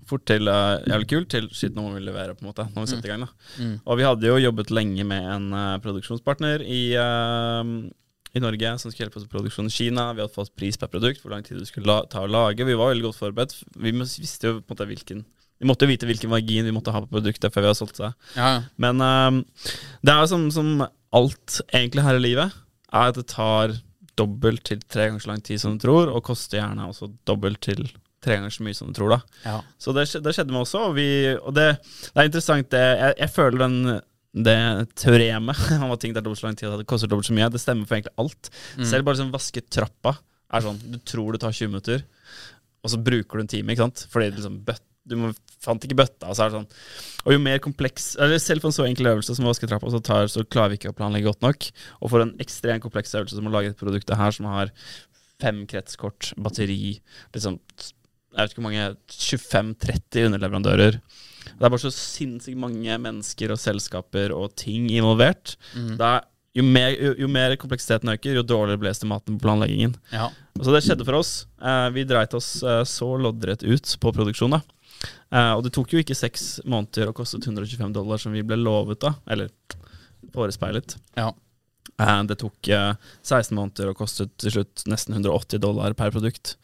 [0.09, 2.65] Fort til uh, jævlig kult, til shit, nå må vi levere, på en måte.
[2.73, 3.51] Når vi setter i gang, da.
[3.61, 3.75] Mm.
[3.85, 7.73] Og vi hadde jo jobbet lenge med en uh, produksjonspartner i, eh,
[8.35, 10.09] i Norge som skulle hjelpe oss med produksjon i Kina.
[10.13, 12.67] Vi hadde fått pris per produkt, hvor lang tid det skulle ta å lage.
[12.67, 13.55] Vi var veldig godt forberedt.
[13.79, 15.25] Vi visste jo på en måte hvilken
[15.57, 17.97] Vi måtte jo vite hvilken margin vi måtte ha på produktet før vi hadde solgt
[17.97, 18.11] det.
[18.35, 18.49] Ja.
[18.77, 19.39] Men um,
[20.05, 20.83] det er jo som, som
[21.17, 22.59] alt egentlig her i livet,
[22.93, 23.73] er at det tar
[24.17, 27.61] dobbelt til tre ganger så lang tid som du tror, og koster gjerne også dobbelt
[27.65, 27.87] til
[28.23, 29.15] tre ganger så mye som du tror.
[29.15, 29.57] da ja.
[29.81, 31.67] Så det, det skjedde med også, og, vi, og det,
[32.11, 32.69] det er interessant.
[32.73, 33.79] Det, jeg, jeg føler den
[34.45, 34.57] det
[34.99, 37.49] teoremet om at ting tar dobbelt så lang tid, at det koster dobbelt så mye,
[37.53, 38.51] det stemmer for egentlig alt.
[38.85, 40.17] Selv bare sånn vaske trappa
[40.53, 42.03] er sånn Du tror det tar 20 minutter,
[42.83, 44.05] og så bruker du en time, ikke sant?
[44.13, 45.31] Fordi liksom bøtt, du må,
[45.63, 48.71] fant ikke bøtta, og så er det sånn Og jo mer kompleks Eller selv for
[48.71, 50.97] en så enkel øvelse som å vaske trappa, så, tar, så klarer vi ikke å
[50.97, 51.69] planlegge godt nok.
[52.01, 54.73] Og for en ekstremt kompleks øvelse som å lage et produkt her som har
[55.41, 56.97] fem kretskort, batteri,
[57.35, 60.99] liksom Jeg vet ikke hvor mange 25-30 underleverandører.
[61.53, 65.55] Det er bare så sinnssykt mange mennesker og selskaper og ting involvert.
[65.73, 66.25] Det er,
[66.57, 69.97] jo, mer, jo, jo mer kompleksiteten øker, jo dårligere ble estimatene på planleggingen.
[70.13, 70.29] Ja.
[70.57, 71.33] Så det skjedde for oss.
[71.61, 74.57] Eh, vi dreit oss eh, så loddrett ut på produksjon.
[74.57, 78.57] Eh, og det tok jo ikke seks måneder og kostet 125 dollar, som vi ble
[78.59, 79.13] lovet da.
[79.29, 79.51] Eller
[80.33, 80.97] forespeilet.
[81.19, 81.31] Ja.
[81.97, 86.55] Eh, det tok eh, 16 måneder og kostet til slutt nesten 180 dollar per produkt.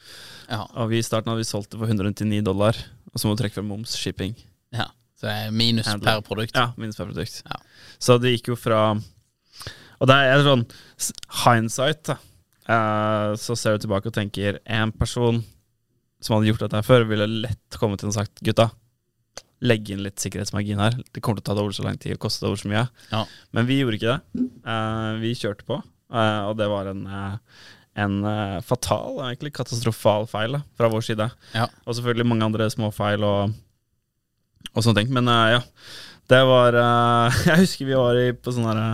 [0.50, 0.64] Ja.
[0.78, 2.78] Og vi i starten hadde vi solgt det for 199 dollar,
[3.12, 4.36] og så må du trekke fra moms, shipping.
[4.74, 4.90] Ja.
[5.24, 6.20] Så det er minus Handler.
[6.20, 6.58] per produkt.
[6.58, 7.42] Ja, minus per produkt.
[7.48, 7.60] Ja.
[8.02, 8.80] Så det gikk jo fra
[10.02, 10.66] Og det er sånn
[11.46, 12.18] hindsight, da.
[12.68, 15.42] Eh, så ser du tilbake og tenker en person
[16.24, 18.70] som hadde gjort dette her før, ville lett kommet til og sagt gutta,
[19.64, 20.96] legge inn litt sikkerhetsmargin her.
[21.16, 22.86] Det kommer til å ta dobbelt så lang tid og koste dobbelt så mye.
[23.12, 23.24] Ja.
[23.56, 24.46] Men vi gjorde ikke det.
[24.76, 25.80] Eh, vi kjørte på,
[26.12, 27.04] eh, og det var en,
[28.04, 28.16] en
[28.64, 31.30] fatal, egentlig katastrofal feil da, fra vår side.
[31.56, 31.70] Ja.
[31.88, 33.56] Og selvfølgelig mange andre små feil og,
[34.74, 35.14] og sånne ting.
[35.16, 35.64] Men eh, ja,
[36.34, 38.94] det var eh, Jeg husker vi var i, på sånn herre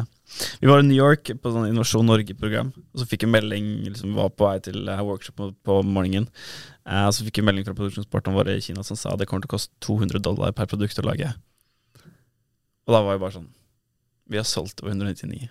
[0.60, 2.70] vi var i New York på sånn Innovasjon Norge-program.
[2.94, 6.30] Og så fikk vi melding liksom, var på vei til eh, workshop på, på morgenen.
[6.86, 9.44] Eh, og så fikk vi melding fra produksjonspartneren vår i Kina som sa det kommer
[9.46, 11.32] til å koste 200 dollar per produkt å lage.
[12.88, 13.50] Og da var vi bare sånn
[14.30, 15.50] Vi har solgt over 199.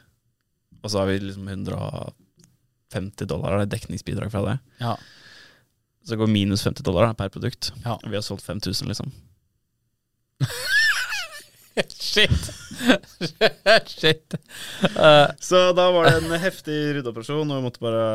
[0.79, 4.59] Og så har vi liksom 150 dollar av dekningsbidrag fra det.
[4.79, 4.95] Ja.
[6.07, 7.73] Så går minus 50 dollar da, per produkt.
[7.83, 7.99] Ja.
[8.07, 9.11] Vi har solgt 5000, liksom.
[11.95, 12.31] Shit.
[13.87, 14.35] Shit.
[14.97, 18.07] Uh, Så da var det en heftig ryddeoperasjon, og vi måtte bare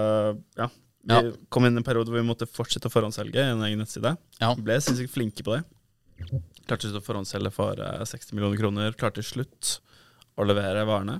[0.59, 0.67] Ja.
[1.03, 1.21] Vi Ja.
[1.51, 4.15] kom inn i en periode hvor vi måtte fortsette å forhåndsselge en egen nettside.
[4.39, 4.53] Ja.
[4.55, 5.63] Ble sinnssykt flinke på det.
[6.67, 8.93] Klarte å forhåndsselge for eh, 60 millioner kroner.
[8.95, 9.79] Klarte til slutt
[10.39, 11.17] å levere varene.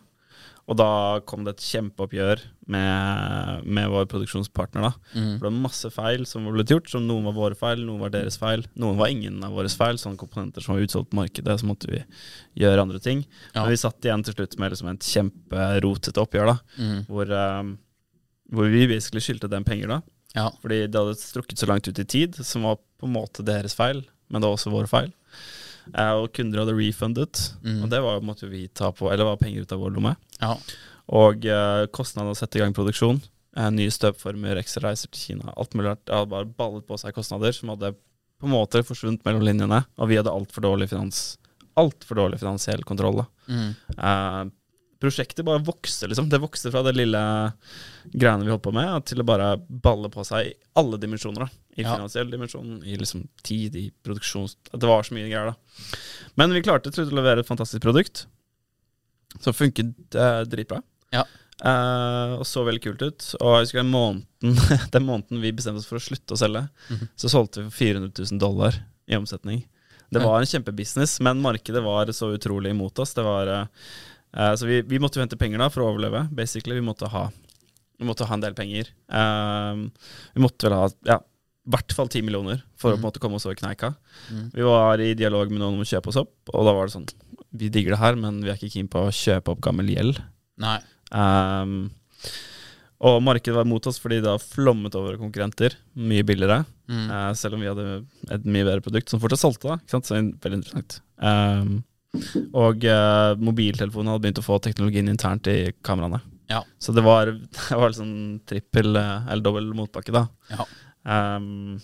[0.71, 2.39] Og da kom det et kjempeoppgjør
[2.71, 4.85] med, med vår produksjonspartner.
[4.85, 5.33] da mm.
[5.33, 7.99] For det var masse feil som var blitt gjort, som noen var våre feil, noen
[7.99, 8.63] var deres feil.
[8.79, 11.57] Noen var ingen av våre feil, sånne komponenter som var utsolgt på markedet.
[11.59, 11.99] Så måtte vi
[12.63, 13.25] gjøre andre ting.
[13.51, 13.65] Ja.
[13.65, 17.05] Men vi satt igjen til slutt med liksom et kjemperotete oppgjør, da Mm.
[17.11, 17.77] hvor, um,
[18.53, 20.01] hvor vi basically skyldte dem penger, da.
[20.33, 20.47] Ja.
[20.63, 23.75] Fordi det hadde strukket så langt ut i tid, som var på en måte deres
[23.75, 25.11] feil, men det var også vår feil.
[25.91, 27.83] Og kunder hadde refundet, Mm.
[27.83, 30.15] og det var, måtte vi ta på, eller var penger ut av vår lomme.
[30.41, 30.55] Ja.
[31.09, 33.21] Og eh, kostnaden å sette i gang produksjon,
[33.57, 36.05] eh, nye støpformer, ekstra reiser til Kina, alt mulig rart.
[36.05, 37.93] Det hadde bare ballet på seg kostnader som hadde
[38.39, 41.37] på en måte forsvunnet mellom linjene, og vi hadde altfor dårlig finans
[41.75, 43.15] altfor dårlig finansiell kontroll.
[43.23, 43.25] da.
[43.49, 43.75] Mm.
[43.97, 44.51] Eh,
[45.03, 46.29] prosjektet bare vokste, liksom.
[46.31, 47.19] Det vokste fra det lille
[48.13, 51.45] greiene vi holdt på med, til å bare balle på seg i alle dimensjoner.
[51.45, 51.49] da.
[51.77, 51.95] I Ja.
[51.97, 54.55] finansiell dimensjon, i liksom tid, i produksjons...
[54.71, 55.99] Det var så mye greier, da.
[56.39, 58.25] Men vi klarte til å levere et fantastisk produkt
[59.41, 60.81] som funket eh, dritbra.
[61.13, 61.23] Ja.
[61.63, 63.25] Uh, og så veldig kult ut.
[63.39, 64.57] Og jeg husker den måneden,
[64.95, 67.07] den måneden vi bestemte oss for å slutte å selge, Mhm.
[67.17, 69.63] så solgte vi for 400 000 dollar i omsetning.
[70.13, 73.15] Det var en kjempebusiness, men markedet var så utrolig imot oss.
[73.17, 73.65] Det var, eh,
[74.37, 76.77] eh, så vi, vi måtte hente penger da for å overleve, basically.
[76.79, 77.27] Vi måtte ha,
[77.99, 78.91] vi måtte ha en del penger.
[79.11, 79.87] Uh,
[80.35, 81.19] vi måtte vel ha ja,
[81.63, 83.93] i hvert fall 10 millioner for å på en måte komme oss over kneika.
[84.27, 84.47] Mm.
[84.51, 86.97] Vi var i dialog med noen om å kjøpe oss opp, og da var det
[86.97, 87.07] sånn
[87.53, 90.19] Vi digger det her, men vi er ikke keen på å kjøpe opp gammel gjeld.
[90.59, 90.79] Nei.
[91.13, 91.91] Um,
[93.03, 95.75] og markedet var mot oss fordi det har flommet over konkurrenter.
[95.93, 96.63] Mye billigere.
[96.91, 97.07] Mm.
[97.07, 97.87] Uh, selv om vi hadde
[98.33, 99.69] et mye bedre produkt som fortsatt solgte.
[99.69, 100.09] da, ikke sant?
[100.09, 100.99] Så veldig interessant.
[101.19, 101.81] Um,
[102.53, 106.21] og uh, mobiltelefonen hadde begynt å få teknologien internt i kameraene.
[106.51, 106.61] Ja.
[106.81, 107.31] Så det var,
[107.69, 110.27] det var sånn trippel eh, eller dobbel motbakke, da.
[110.53, 110.67] Ja.
[111.03, 111.81] Um,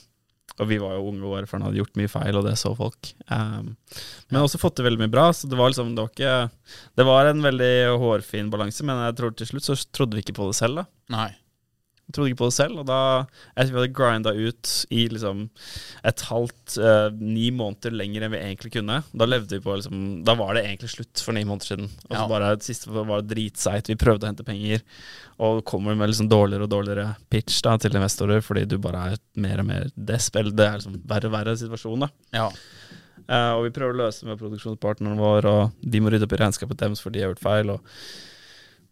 [0.59, 2.73] og vi var jo unge år før han hadde gjort mye feil, og det så
[2.75, 3.11] folk.
[3.31, 3.73] Um,
[4.27, 7.05] men også fått til veldig mye bra, så det var liksom Det var ikke Det
[7.07, 10.49] var en veldig hårfin balanse, men jeg tror til slutt så trodde vi ikke på
[10.49, 10.89] det selv, da.
[11.15, 11.29] Nei.
[12.09, 12.99] Jeg trodde ikke på det selv, og da
[13.53, 15.43] etter vi hadde grinda ut i liksom
[16.09, 19.03] et halvt eh, ni måneder lenger enn vi egentlig kunne.
[19.13, 21.85] Da levde vi på liksom Da var det egentlig slutt for ni måneder siden.
[22.09, 22.27] Og så Ja.
[22.31, 23.87] bare det siste var det dritseigt.
[23.93, 24.81] Vi prøvde å hente penger,
[25.39, 29.17] og kommer med liksom dårligere og dårligere pitch da til investorer fordi du bare er
[29.37, 30.35] mer og mer desp.
[30.35, 32.09] Eller det er liksom verre og verre situasjon, da.
[32.33, 32.49] Ja.
[33.29, 36.33] Eh, og vi prøver å løse det med produksjonspartneren vår, og de må rydde opp
[36.33, 37.69] i regnskapet deres for de har gjort feil.
[37.69, 37.85] Og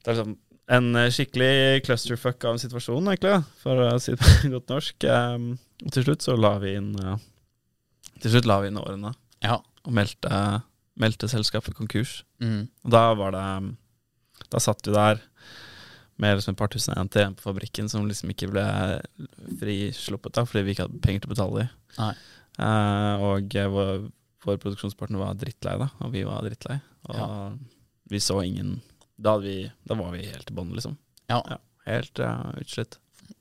[0.05, 0.37] det er liksom
[0.69, 5.05] en eh, skikkelig clusterfuck av en situasjon, egentlig, for å si det godt norsk.
[5.07, 5.45] Um,
[5.85, 7.19] og til slutt så la vi inn eh,
[8.23, 9.11] Til slutt la vi inn årene
[9.45, 9.59] Ja.
[9.85, 10.39] og meldte,
[10.99, 12.23] meldte selskapet konkurs.
[12.41, 12.65] Mm.
[12.83, 13.43] Og da var det
[14.49, 15.21] Da satt vi der
[16.17, 18.63] med liksom et par tusen NT igjen på fabrikken som liksom ikke ble
[19.59, 21.75] frisluppet, da, fordi vi ikke hadde penger til å betale dem.
[21.99, 22.13] Nei.
[22.57, 23.91] Eh, og vår,
[24.47, 26.79] vår produksjonspartner var drittlei, da, og vi var drittlei.
[27.11, 27.27] Og Ja.
[28.09, 28.79] vi så ingen
[29.17, 30.97] da, vi, da var vi helt i bånn, liksom.
[31.31, 31.41] Ja.
[31.87, 32.99] Helt uh, utslitt.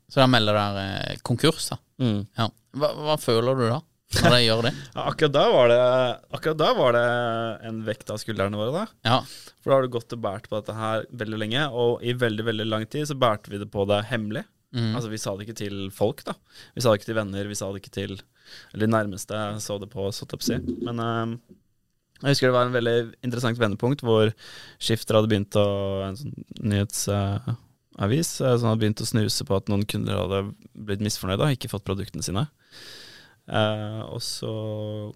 [0.08, 1.78] Så da melder dere eh, konkurs, da.
[2.02, 2.24] Mm.
[2.38, 2.48] Ja.
[2.76, 3.82] Hva, hva føler du da?
[4.14, 4.72] når de gjør det?
[4.94, 5.78] Ja, akkurat da var det
[6.36, 7.06] Akkurat da var det
[7.68, 8.84] en vekt av skuldrene våre, da.
[9.08, 9.16] Ja.
[9.60, 12.46] For da har du gått og båret på dette her veldig lenge, og i veldig
[12.46, 14.46] veldig lang tid så bærte vi det på det hemmelig.
[14.76, 14.92] Mm.
[14.94, 16.36] Altså Vi sa det ikke til folk, da.
[16.76, 19.78] Vi sa det ikke til venner, vi sa det ikke til Eller de nærmeste så
[19.82, 20.58] det på, så si.
[20.86, 21.36] Men eh,
[22.22, 24.30] jeg husker det var en veldig interessant vendepunkt hvor
[24.80, 25.66] Skifter hadde begynt å
[26.06, 30.40] En sånn nyhetsavis eh, som hadde begynt å snuse på at noen kunder hadde
[30.72, 32.46] blitt misfornøyde og ikke fått produktene sine.
[33.46, 34.52] Eh, og så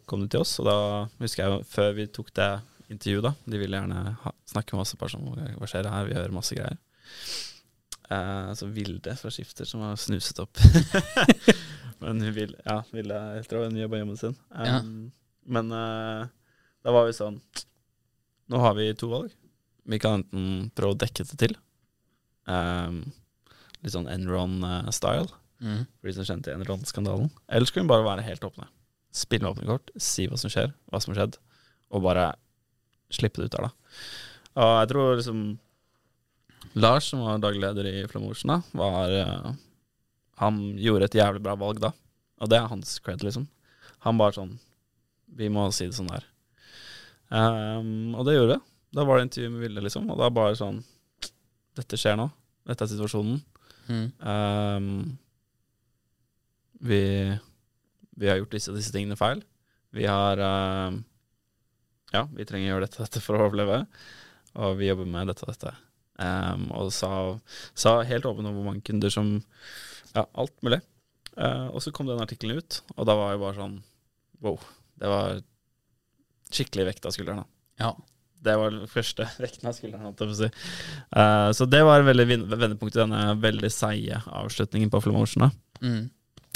[0.06, 0.76] kom de til oss, og da
[1.22, 2.50] husker jeg før vi tok det
[2.90, 6.08] intervjuet, da De ville gjerne ha, snakke med oss og bare sånn Hva skjer her?
[6.08, 6.78] Vi hører masse greier.
[8.10, 10.58] Eh, så Vilde fra Skifter som har snuset opp.
[12.02, 14.36] men hun vil, ja, Vilde jeg tror hun jobba jobben sin.
[14.50, 14.82] Um, Ja.
[15.50, 16.26] Men eh,
[16.84, 17.40] da var vi sånn
[18.50, 19.30] Nå har vi to valg.
[19.86, 21.52] Vi kan enten prøve å dekke det til.
[22.50, 23.04] Um,
[23.82, 25.84] litt sånn Enron-style, Mm.
[26.00, 27.30] for de som kjente Enron-skandalen.
[27.48, 28.66] Eller skal vi bare være helt åpne?
[29.12, 31.36] Spille med åpne kort, si hva som skjer, hva som har skjedd,
[31.92, 32.34] og bare
[33.12, 33.70] slippe det ut der, da.
[34.56, 35.42] Og jeg tror liksom
[36.74, 39.52] Lars, som var daglig leder i Flamorsen, da, var uh,
[40.38, 41.92] Han gjorde et jævlig bra valg da.
[42.40, 43.46] Og det er hans cred, liksom.
[44.00, 44.58] Han bare sånn
[45.36, 46.24] Vi må si det sånn der.
[47.30, 48.60] Um, og det gjorde vi.
[48.96, 50.08] Da var det intervju med Vilde, liksom.
[50.10, 50.80] Og da bare sånn
[51.78, 52.26] Dette skjer nå.
[52.66, 53.38] Dette er situasjonen.
[53.90, 54.06] Mm.
[54.22, 54.88] Um,
[56.82, 57.02] vi,
[58.18, 59.42] vi har gjort disse, disse tingene feil.
[59.94, 61.00] Vi har um,
[62.14, 63.84] Ja, vi trenger å gjøre dette, dette for å overleve.
[64.58, 65.74] Og vi jobber med dette og dette.
[66.20, 67.10] Um, og sa,
[67.78, 69.38] sa helt åpent om hvor mange kunder som
[70.12, 70.82] Ja, alt mulig.
[71.38, 73.78] Uh, og så kom den artikkelen ut, og da var jeg bare sånn
[74.42, 74.58] Wow.
[75.00, 75.38] Det var
[76.54, 77.44] skikkelig vekt av skulderen.
[77.80, 77.94] Ja.
[78.40, 80.34] Det var den første vekten av skulderen.
[80.36, 80.48] si.
[81.16, 85.50] Uh, så det var veldig vendepunkt i denne veldig seige avslutningen på Flamotion.
[85.82, 86.08] Mm.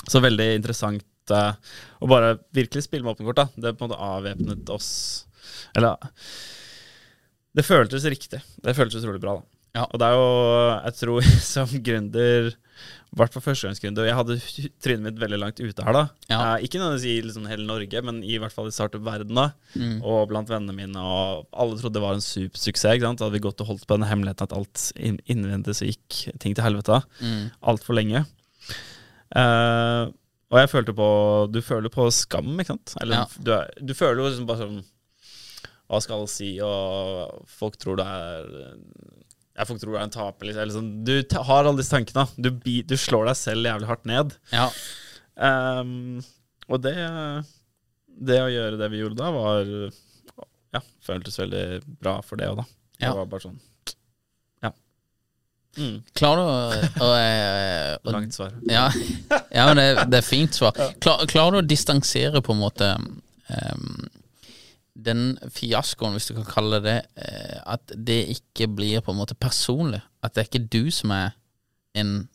[0.08, 1.52] Så veldig interessant uh,
[2.00, 3.42] å bare virkelig spille med åpne kort.
[3.42, 3.48] da.
[3.56, 4.90] Det på en måte avvæpnet oss
[5.76, 6.00] Eller
[7.54, 8.40] Det føltes riktig.
[8.56, 9.36] Det føltes utrolig bra.
[9.38, 9.53] da.
[9.74, 9.84] Ja.
[9.90, 10.28] Og det er jo,
[10.84, 12.52] jeg tror som gründer
[13.14, 14.08] i hvert fall førstegangsgründer.
[14.08, 14.34] Jeg hadde
[14.82, 16.00] trynet mitt veldig langt ute her, da.
[16.26, 16.38] Ja.
[16.56, 19.36] Eh, ikke nødvendigvis i liksom hele Norge, men i hvert fall i startup-verdenen.
[19.38, 19.44] da.
[19.78, 20.00] Mm.
[20.02, 22.96] Og blant vennene mine, og alle trodde det var en supersuksess.
[22.96, 23.20] ikke sant?
[23.22, 26.24] Da hadde vi gått og holdt på den hemmeligheten at alt inn- innvendig så gikk
[26.42, 26.98] ting til helvete.
[27.22, 27.44] Mm.
[27.70, 28.24] Altfor lenge.
[29.34, 30.02] Eh,
[30.54, 31.06] og jeg følte på
[31.50, 32.92] Du føler på skam, ikke sant?
[33.02, 33.24] Eller Ja.
[33.42, 34.82] du, er, du føler jo liksom bare sånn
[35.90, 38.76] Hva skal alle si, og folk tror det er
[39.54, 40.48] ja, får ikke du er en taper.
[40.48, 40.62] Liksom.
[40.62, 40.88] Eller sånn.
[41.06, 42.24] Du har alle disse tankene.
[42.36, 42.50] Du,
[42.90, 44.34] du slår deg selv jævlig hardt ned.
[44.54, 44.68] Ja.
[45.34, 46.20] Um,
[46.70, 46.94] og det
[48.14, 49.66] Det å gjøre det vi gjorde da, var
[50.74, 51.64] Ja, føltes veldig
[52.02, 52.66] bra for det òg, da.
[52.98, 53.14] Det Ja.
[53.18, 53.58] var bare sånn
[54.62, 54.70] Ja.
[55.76, 57.10] Mm, Klarer du å, å,
[58.06, 58.54] å, langt svar.
[58.70, 58.84] Ja,
[59.50, 60.70] ja men det, det er fint svar.
[61.02, 64.04] Klar, klarer du å distansere på en måte ehm,
[64.94, 69.34] den fiaskoen, hvis du kan kalle det eh, at det ikke blir på en måte
[69.34, 70.00] personlig?
[70.22, 71.34] At det er ikke du som er
[71.98, 72.28] en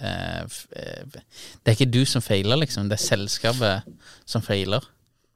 [0.00, 0.42] eh,
[0.76, 2.90] eh, Det er ikke du som feiler, liksom.
[2.90, 3.88] Det er selskapet
[4.26, 4.84] som feiler.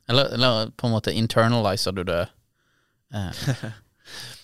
[0.08, 2.26] Eller, eller på en måte internaliser du det?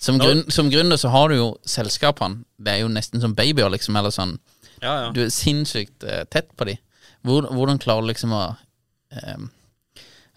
[0.02, 2.42] Som, grunn, som gründer så har du jo selskapene.
[2.58, 3.94] Det er jo nesten som babyer, liksom.
[3.94, 4.32] Eller sånn
[5.14, 6.02] du er sinnssykt
[6.34, 6.80] tett på dem.
[7.22, 8.40] Hvordan klarer du liksom å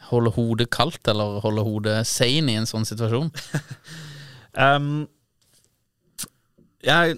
[0.10, 3.32] holde hodet kaldt, eller holde hodet sane i en sånn situasjon?
[4.66, 5.06] um,
[6.86, 7.18] jeg,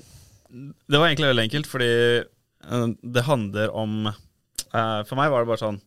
[0.50, 1.91] det var egentlig veldig enkelt, fordi
[2.23, 5.82] eh, det handler om uh, For meg var det bare sånn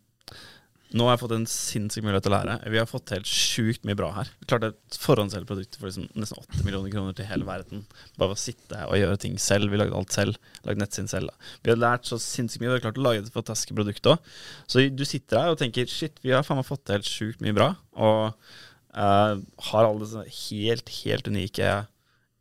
[0.90, 2.54] Nå har jeg fått en sinnssyk mulighet til å lære.
[2.72, 4.30] Vi har fått helt sjukt mye bra her.
[4.40, 7.84] Vi klarte et forhåndsselgt produkt for liksom nesten 8 millioner kroner til hele verden.
[8.18, 9.70] Bare ved å sitte og gjøre ting selv.
[9.70, 10.40] Vi lagde alt selv.
[10.66, 11.30] Lagde nettsiden selv.
[11.62, 12.72] Vi har lært så sinnssykt mye.
[12.72, 14.32] Vi har klart å lage et fantastisk produkt òg.
[14.66, 17.54] Så du sitter her og tenker shit, vi har faen meg fått til sjukt mye
[17.54, 17.70] bra.
[17.94, 19.38] Og uh,
[19.70, 21.72] har alle disse helt, helt unike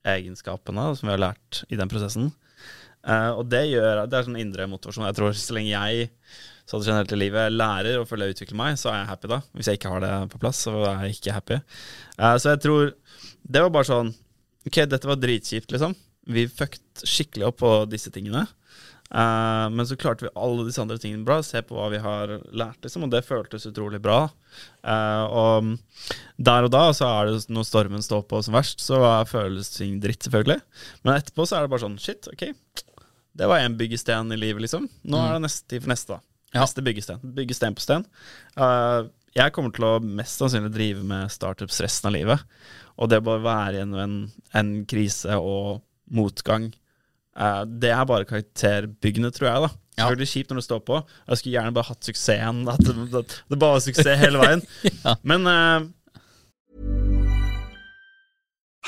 [0.10, 2.32] egenskapene som vi har lært i den prosessen.
[3.06, 5.06] Uh, og det gjør Det er sånn indre motivasjon.
[5.08, 6.10] Jeg tror så lenge jeg
[6.70, 9.42] sånn generelt i livet lærer og føler jeg utvikler meg, så er jeg happy da.
[9.58, 11.60] Hvis jeg ikke har det på plass, så er jeg ikke happy.
[12.20, 12.94] Uh, så jeg tror
[13.50, 14.14] Det var bare sånn
[14.68, 15.96] Ok, dette var dritkjipt, liksom.
[16.30, 18.44] Vi fucket skikkelig opp på disse tingene.
[19.10, 21.40] Uh, men så klarte vi alle disse andre tingene bra.
[21.42, 23.08] Se på hva vi har lært, liksom.
[23.08, 24.20] Og det føltes utrolig bra.
[24.84, 25.72] Uh, og
[26.38, 29.00] der og da så er det når stormen står på som verst, så
[29.32, 30.60] føles ting dritt, selvfølgelig.
[31.02, 32.50] Men etterpå så er det bare sånn Shit, ok.
[33.40, 34.90] Det var én byggesten i livet, liksom.
[35.08, 36.29] Nå er det neste tid for neste, da.
[36.54, 36.64] Ja.
[36.64, 37.22] Neste byggestein.
[37.36, 38.06] Bygge sten på sten.
[38.58, 39.06] Uh,
[39.38, 42.46] jeg kommer til å mest sannsynlig drive med startups resten av livet.
[43.00, 44.16] Og det å bare være gjennom en,
[44.58, 46.72] en krise og motgang
[47.38, 49.62] uh, det er bare karakterbyggende, tror jeg.
[49.68, 50.08] da Ja.
[50.08, 51.00] Selvfølgelig kjipt når det står på.
[51.28, 52.64] Jeg skulle gjerne bare hatt suksessen.
[52.72, 54.66] At det, at det bare var suksess hele veien.
[55.06, 55.16] Ja.
[55.24, 55.88] Men eh,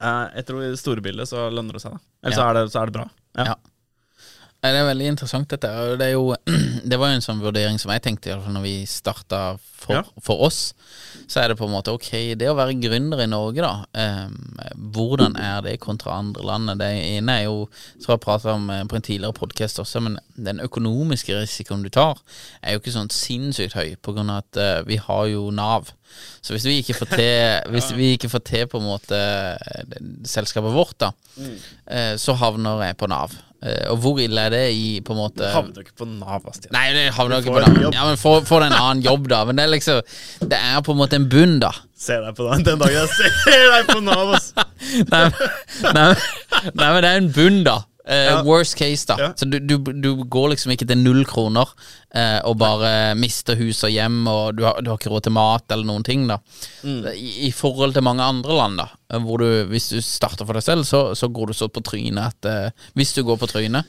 [0.00, 2.00] Jeg tror i det store bildet så lønner det seg, da.
[2.24, 2.38] Eller Ja.
[2.40, 3.04] så, er det, så er det bra.
[3.36, 3.54] Ja.
[4.60, 5.68] Det er veldig interessant, dette.
[5.96, 6.34] Det, jo,
[6.90, 10.02] det var jo en sånn vurdering som jeg tenkte når vi starta for, Ja.
[10.20, 10.74] for oss.
[11.30, 13.86] Så er det på en måte ok, det å være gründer i Norge, da.
[13.96, 16.74] Eh, hvordan er det kontra andre land?
[16.80, 17.62] Det ene er jo,
[18.02, 21.88] som jeg prata om eh, på en tidligere podkast også, men den økonomiske risikoen du
[21.94, 22.20] tar,
[22.60, 25.94] er jo ikke sånn sinnssykt høy, på grunn av at eh, vi har jo Nav.
[26.44, 27.36] Så hvis vi ikke får til
[27.72, 31.14] Hvis vi ikke får til på en måte eh, selskapet vårt, da,
[31.86, 33.38] eh, så havner jeg på Nav.
[33.62, 36.38] Eh, Og hvor ille er det i på en måte Havner du ikke på Nav,
[36.46, 36.72] Bastian.
[36.72, 37.92] Nei, det havner ikke på Nav.
[37.92, 39.42] Ja, men få, få deg en annen jobb, da.
[39.44, 40.00] Men det er liksom
[40.48, 41.74] Det er på en måte en bunn, da.
[42.00, 43.10] Ser deg på den, den dagen jeg
[43.44, 44.52] ser deg på Nav, ass.
[45.12, 45.26] Nei,
[45.92, 46.08] nei,
[46.72, 47.76] nei, men det er en bunn, da.
[48.10, 48.40] Ja.
[48.46, 49.30] Worst case, da.
[49.38, 53.84] Så du, du, du går liksom ikke til null kroner uh, og bare mister hus
[53.86, 56.40] og hjem, og du har, du har ikke råd til mat eller noen ting, da.
[56.82, 57.04] Mm.
[57.14, 60.58] I, I forhold til mange andre land, da, eh, hvor du, hvis du starter for
[60.58, 63.86] deg selv, så, så går du så på trynet at Hvis du går på trynet,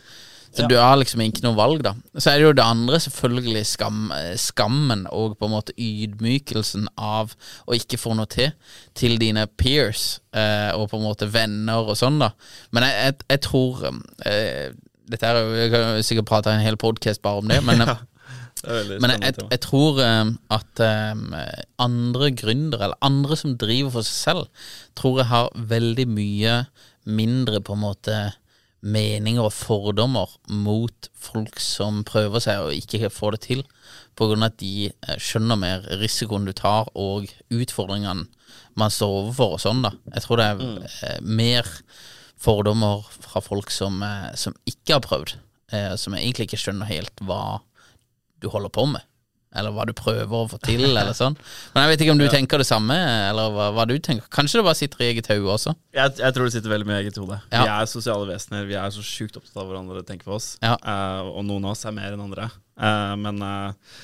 [0.51, 1.93] så du har liksom ikke noe valg, da.
[2.17, 7.35] Så er det jo det andre, selvfølgelig skam, skammen og på en måte ydmykelsen av
[7.65, 8.51] å ikke få noe til
[8.97, 12.33] til dine peers eh, og på en måte venner og sånn, da.
[12.75, 14.71] Men jeg, jeg, jeg tror eh,
[15.11, 17.95] Dette er jo Jeg kan sikkert prate en hel podkast bare om det, men ja.
[18.61, 21.31] Det er men jeg, jeg, jeg tror um, at um,
[21.81, 24.67] andre gründere, eller andre som driver for seg selv,
[24.99, 26.57] tror jeg har veldig mye
[27.09, 28.17] mindre på en måte
[28.81, 33.65] meninger og fordommer mot folk som prøver seg og ikke får det til,
[34.21, 38.27] av at de eh, skjønner mer risikoen du tar og utfordringene
[38.79, 39.91] man står overfor og sånn, da.
[40.15, 41.29] Jeg tror det er mm.
[41.37, 41.69] mer
[42.41, 45.35] fordommer fra folk som, eh, som ikke har prøvd,
[45.73, 47.61] eh, som egentlig ikke skjønner helt hva
[48.41, 49.05] du holder på med.
[49.51, 51.35] Eller hva du prøver å få til, eller sånn.
[51.73, 52.95] Men jeg vet ikke om du tenker det samme,
[53.29, 54.29] eller hva, hva du tenker.
[54.31, 55.73] Kanskje det bare sitter i eget hode også.
[55.97, 57.39] Jeg, jeg tror det sitter veldig mye i eget hode.
[57.51, 57.65] Ja.
[57.65, 58.69] Vi er sosiale vesener.
[58.69, 60.53] Vi er så sjukt opptatt av hverandre tenker på oss.
[60.63, 60.77] Ja.
[60.79, 62.47] Uh, og noen av oss er mer enn andre.
[62.79, 63.97] Uh, men uh,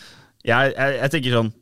[0.45, 1.53] jeg, jeg, jeg tenker sånn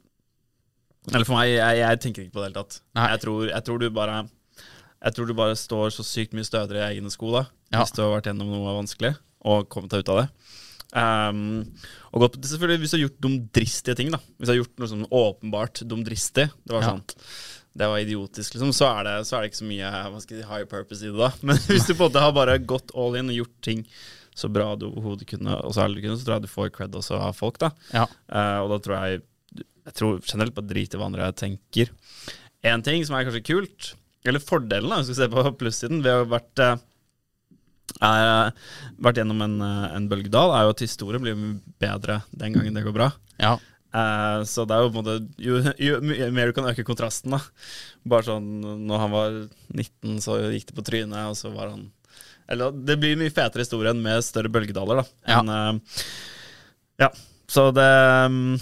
[1.13, 2.79] Eller for meg, jeg, tenker ikke på det hele tatt.
[2.97, 3.11] Nei.
[3.13, 6.89] Jeg tror, jeg tror du bare Jeg tror du bare står så sykt mye stødigere
[6.89, 7.83] i egne sko da Ja.
[7.83, 10.27] hvis du har vært gjennom noe vanskelig og kommet deg ut av det.
[10.93, 11.39] Um,
[12.13, 14.87] og godt, selvfølgelig Hvis du har gjort dumdristige ting, da Hvis du har gjort noe
[14.91, 16.91] sånn åpenbart dumdristig Det var Ja.
[16.93, 17.03] sånn
[17.75, 20.63] det var idiotisk, liksom, så er, det, så er det ikke så mye si, high
[20.63, 21.17] purpose i det.
[21.19, 23.81] da Men hvis du på en måte har bare gått all in og gjort ting
[24.31, 26.71] så bra du overhodet kunne, og så ærlig du kunne, så tror jeg du får
[26.77, 27.59] cred også av folk.
[27.59, 28.05] da Ja.
[28.31, 29.21] uh, Og da tror jeg
[29.89, 31.91] Jeg tror generelt bare drit i hva andre tenker.
[32.63, 33.91] En ting som er kanskje kult,
[34.25, 36.63] eller fordelen, da, hvis vi skal se på plussiden ved å ha vært
[38.01, 38.51] eh, har
[39.01, 41.39] vært gjennom en, eh, en bølgedal, er jo at historien blir
[41.81, 43.11] bedre den gangen det går bra.
[43.41, 43.55] Ja.
[43.95, 45.99] Uh, så det er jo på en måte jo, jo
[46.35, 47.39] mer du kan øke kontrasten, da.
[48.03, 48.49] Bare sånn
[48.89, 49.37] når han var
[49.71, 51.85] 19, så gikk det på trynet, og så var han
[52.51, 55.05] Eller det blir mye fetere historie enn med større bølgedaler, da.
[55.31, 55.39] Ja.
[55.39, 56.03] Enn, uh,
[57.05, 57.09] ja.
[57.47, 57.87] Så det
[58.27, 58.57] um,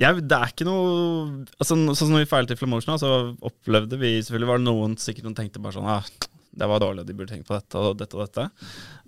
[0.00, 4.14] ja, Det er ikke noe altså, Sånn som vi feilet i Flamotion, så opplevde vi
[4.22, 6.06] Selvfølgelig var det noen sikkert noen tenkte bare sånn ah,
[6.52, 8.44] det var dårlig, de burde tenkt på dette og dette og dette.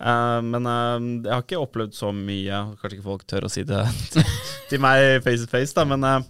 [0.01, 2.61] Uh, men uh, jeg har ikke opplevd så mye.
[2.81, 3.83] Kanskje ikke folk tør å si det
[4.71, 6.25] til, meg face to face, da, men, uh,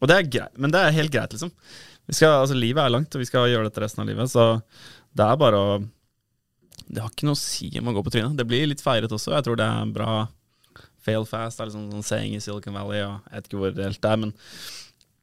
[0.00, 1.52] og det er greit, men det er helt greit, liksom.
[2.10, 4.48] Skal, altså, livet er langt, og vi skal gjøre dette resten av livet, så
[5.16, 5.78] det er bare å
[6.86, 8.36] Det har ikke noe å si om å gå på trynet.
[8.38, 9.32] Det blir litt feiret også.
[9.34, 10.10] Jeg tror det er en bra
[11.02, 11.58] fail fast.
[11.58, 14.12] Det er liksom sånn saying i Silicon Valley, og jeg vet ikke hvor det det
[14.12, 14.34] er, men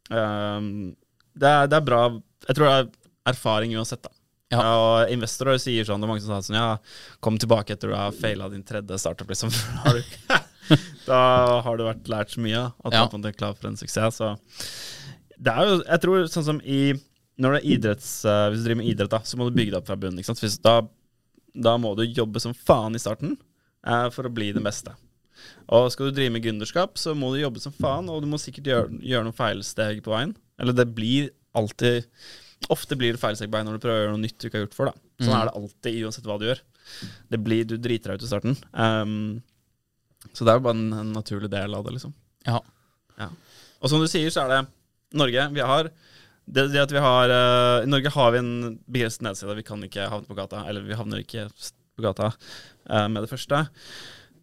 [0.10, 2.02] det, er, det er bra
[2.44, 2.89] Jeg tror det er
[3.32, 4.12] erfaring uansett, da.
[4.54, 4.62] Ja.
[4.78, 6.68] Og investorer sier sånn, det er mange som sa sånn Ja,
[7.24, 9.51] kom tilbake etter du har faila din tredje startup, liksom.
[11.08, 11.20] Da
[11.66, 12.70] har du vært lært så mye.
[12.86, 13.04] Du Ja.
[13.12, 14.16] er klar for en suksess.
[14.22, 14.30] Så
[15.38, 16.93] det er jo, jeg tror sånn som i
[17.41, 19.72] Når det er idretts eh, Hvis du driver med idrett, da, så må du bygge
[19.74, 20.20] det opp fra bunnen.
[20.22, 20.62] Ikke sant?
[20.64, 20.76] Da,
[21.56, 23.34] da må du jobbe som faen i starten
[23.88, 24.93] eh, for å bli den beste.
[25.68, 28.38] Og skal du drive med gründerskap, så må du jobbe som faen, og du må
[28.38, 30.36] sikkert gjøre, gjøre noen feilsteg på veien.
[30.62, 32.06] Eller det blir alltid
[32.72, 34.78] Ofte blir det feilsegbein når du prøver å gjøre noe nytt du ikke har gjort
[34.78, 34.91] før.
[34.91, 35.26] da.
[35.26, 36.61] Sånn er det alltid, uansett hva du gjør.
[37.34, 38.55] Det blir, Du driter deg ut i starten.
[38.72, 39.41] Um,
[40.32, 42.16] så det er jo bare en, en naturlig del av det, liksom.
[42.47, 42.61] Ja.
[43.20, 43.30] Ja.
[43.84, 44.61] Og som du sier, så er det
[45.20, 45.47] Norge.
[45.53, 48.53] Vi har det, det at vi har uh, I Norge har vi en
[48.88, 49.55] begrenset nedside.
[49.59, 50.64] Vi kan ikke havne på gata.
[50.70, 53.66] Eller vi havner ikke på gata uh, med det første.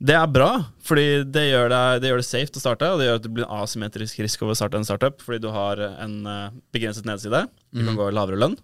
[0.00, 0.48] Det er bra,
[0.80, 3.32] fordi det gjør det, det gjør det safe å starte, og det gjør at det
[3.36, 7.42] blir en asymmetrisk risiko å starte en startup, fordi du har en eh, begrenset nedside.
[7.76, 8.56] Du kan gå lavere lønn,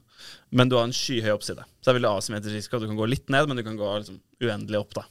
[0.57, 1.67] men du har en skyhøy oppside.
[1.83, 2.81] Så det er veldig asymmetrisk risiko.
[2.81, 4.97] du kan gå litt ned, men du kan gå liksom, uendelig opp.
[4.97, 5.05] da.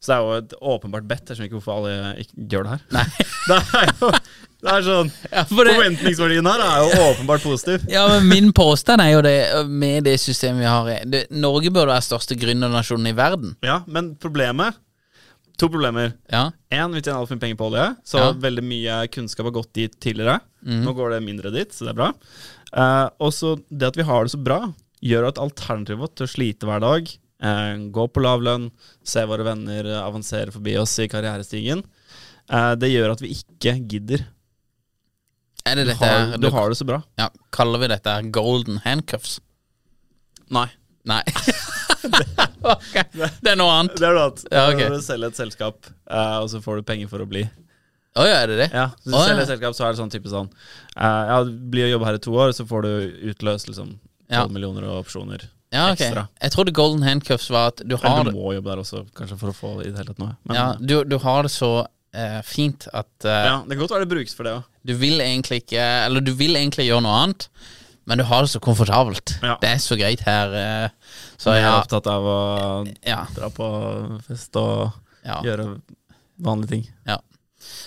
[0.00, 1.28] Så det er jo et åpenbart bet.
[1.28, 2.86] Jeg skjønner ikke hvorfor alle ikke gjør det her.
[2.96, 3.06] Nei.
[3.46, 4.08] Det er jo
[4.64, 7.84] det er sånn Ja, for det, Forventningsverdien her er jo åpenbart positiv.
[7.92, 9.34] ja, men min påstand er jo det,
[9.68, 13.52] med det systemet vi har det, Norge burde være største gründernasjonen i verden.
[13.62, 14.80] Ja, men problemet
[15.56, 16.12] To problemer.
[16.32, 16.50] Ja.
[16.70, 18.32] En, vi tjener altfor mye penger på olje, så Ja.
[18.32, 20.40] veldig mye kunnskap har gått dit tidligere.
[20.66, 20.82] Mm.
[20.84, 22.10] Nå går det mindre dit, så det er bra.
[22.76, 26.26] Eh, og så det at vi har det så bra, gjør at alternativet vårt til
[26.26, 27.08] å slite hver dag,
[27.40, 28.70] eh, gå på lav lønn,
[29.04, 31.84] se våre venner avansere forbi oss i karrierestigen,
[32.50, 34.26] eh, det gjør at vi ikke gidder.
[35.66, 37.02] Er det Du har, du har det så bra.
[37.18, 39.40] ja, Kaller vi dette golden handcuffs?
[40.50, 40.68] Nei.
[41.04, 41.22] Nei.
[42.76, 43.94] Ok, Det er noe annet.
[43.98, 44.42] Det er noe annet.
[44.50, 44.88] Ja, okay.
[44.88, 47.44] Når du selger et selskap, uh, og så får du penger for å bli.
[48.16, 48.66] Å ja, er det det?
[48.72, 49.24] Ja, Hvis du ja.
[49.28, 52.16] selger et selskap, så er det sånn type sånn uh, Ja, bli og jobbe her
[52.16, 52.92] i to år, så får du
[53.32, 54.46] utløst liksom 12 Ja.
[54.50, 55.44] millioner og opsjoner
[55.74, 56.00] Ja, ok.
[56.00, 56.22] ekstra.
[56.40, 59.36] Jeg trodde golden handcuffs var at du har Eller du må jobbe der også, kanskje,
[59.42, 60.32] for å få i det hele tatt noe.
[60.48, 61.74] Men ja, du, du har det så
[62.16, 64.62] Uh, fint at uh, ja, det kan godt være det brukes for det òg.
[64.88, 67.44] du vil egentlig ikke Eller du vil egentlig gjøre noe annet,
[68.06, 69.36] men du har det så komfortabelt.
[69.42, 69.56] Ja.
[69.60, 70.52] Det er så greit her.
[70.54, 72.40] eh, så jeg er opptatt av å
[73.02, 73.70] ja, dra på
[74.26, 74.92] fest og
[75.26, 75.72] ja, gjøre
[76.42, 76.86] vanlige ting.
[77.08, 77.20] ja.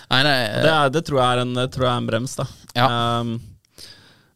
[0.10, 2.46] Nei, nei, det, er, det, tror jeg er en, jeg er en brems, da.
[2.76, 3.36] Um,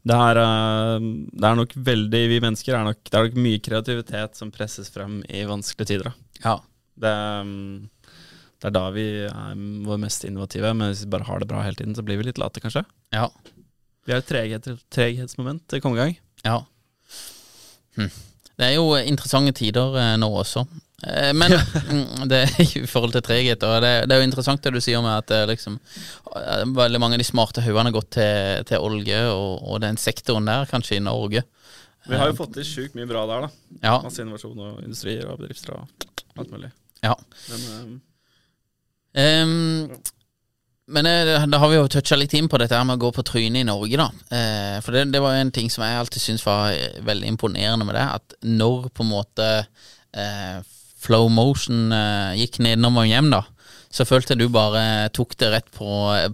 [0.08, 3.62] det, er, uh, det er nok veldig Vi mennesker er nok Det er nok mye
[3.64, 6.12] kreativitet som presses frem i vanskelige tider.
[6.12, 6.38] Da.
[6.46, 6.56] ja.
[7.04, 7.90] Det, um,
[8.62, 11.66] det er da vi er vår mest innovative, men hvis vi bare har det bra
[11.66, 12.86] hele tiden, så blir vi litt late, kanskje.
[13.12, 13.28] ja.
[14.04, 16.16] Vi har et treghet, treghetsmoment til kongegang.
[16.44, 16.60] Ja.
[17.98, 18.10] Hm.
[18.54, 20.66] Det er jo interessante tider eh, nå også.
[21.08, 21.56] Eh, men
[21.94, 23.64] mm, det er i forhold til treghet.
[23.64, 25.80] Og det, det er jo interessant det du sier med at eh, liksom,
[26.76, 30.50] veldig mange av de smarte hodene har gått til, til olje og, og den sektoren
[30.52, 31.46] der, kanskje i Norge.
[32.04, 33.78] Vi har jo fått til sjukt mye bra der, da.
[33.80, 34.00] Ja.
[34.04, 36.74] Masse innovasjon og industrier og bedrifter og alt mulig.
[37.06, 37.14] ja.
[37.48, 38.02] Men um,
[39.14, 39.90] Ehm,
[40.88, 43.14] men eh, da har vi jo toucha litt inn på dette her med å gå
[43.16, 44.10] på trynet i Norge, da.
[44.36, 47.30] Eh, for det, det var jo en ting som jeg alltid syntes var eh, veldig
[47.32, 48.04] imponerende med det.
[48.20, 50.58] At når på en måte eh,
[51.04, 53.46] flow motion eh, gikk nedenom og hjem, da,
[53.94, 55.88] så følte jeg du bare tok det rett på,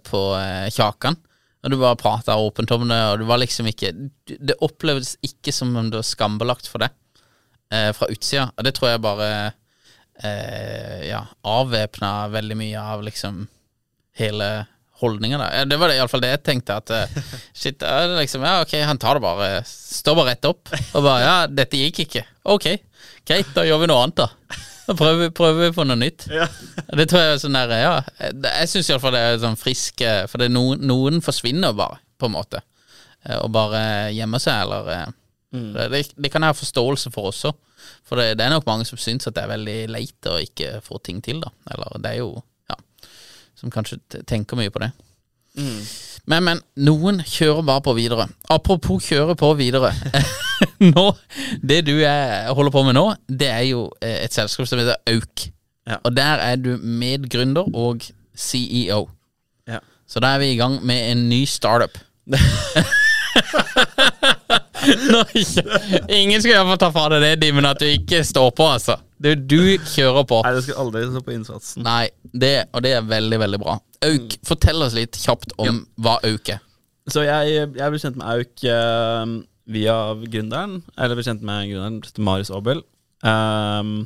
[0.09, 1.19] på eh, kjakan.
[1.59, 3.89] Og du bare prata åpent om det, og det var liksom ikke
[4.23, 6.93] Det opplevdes ikke som om du var skambelagt for det
[7.69, 8.45] fra utsida.
[8.55, 9.27] Og det tror jeg bare
[11.05, 13.43] ja, avvæpna veldig mye av liksom
[14.19, 14.49] hele
[14.99, 16.75] holdninga Det var det iallfall det jeg tenkte.
[16.81, 17.19] At eh,
[17.55, 17.83] shit,
[18.19, 20.71] liksom, ja, ok, han tar det bare Står bare rett opp.
[20.93, 22.25] Og bare ja, dette gikk ikke.
[22.51, 22.67] Ok,
[23.27, 24.59] greit, da gjør vi noe annet, da.
[24.89, 26.25] Da prøver, vi- prøver vi på noe nytt.
[26.33, 26.47] ja.
[26.97, 27.91] Det tror jeg er sånn der, ja
[28.41, 32.25] Jeg syns iallfall det er sånn frisk eh, For det noen, noen forsvinner bare, på
[32.25, 32.63] en måte.
[33.23, 35.13] Eh, Og bare gjemmer seg, eller
[35.53, 35.67] mm.
[35.93, 37.53] det, det, kan jeg ha forståelse for også.
[38.03, 40.79] For det, det er nok mange som syns at det er veldig leit å ikke
[40.83, 41.53] få ting til, da.
[41.71, 42.33] Eller det er jo.
[43.59, 44.93] Som kanskje tenker mye på det.
[46.29, 46.61] Men, men.
[46.79, 48.29] Noen kjører bare på videre.
[48.53, 49.91] Apropos kjøre på videre.
[50.93, 51.05] nå,
[51.63, 54.99] det du er, holder på med nå, det er jo eh, et selskap som heter
[55.09, 55.47] Auk.
[55.89, 55.99] Ja.
[56.05, 58.05] Og der er du medgründer og
[58.37, 59.07] CEO.
[59.67, 59.81] Ja.
[60.07, 61.97] Så da er vi i gang med en ny startup.
[65.13, 65.21] Nå,
[66.07, 68.97] ingen skal iallfall ta fra deg det, Dimmen, at du ikke står på, altså.
[69.19, 70.39] Du, du kjører på.
[70.45, 71.83] Nei, du skal aldri stå på innsatsen.
[71.85, 73.75] Nei, det, og det er veldig, veldig bra.
[74.07, 76.61] Auk, fortell oss litt kjapt om hva Auk er.
[77.09, 79.35] Så jeg, jeg ble kjent med Auk uh,
[79.73, 80.79] via gründeren.
[80.95, 82.85] Eller ble kjent med gründeren, Marius Aabel.
[83.19, 84.05] Um,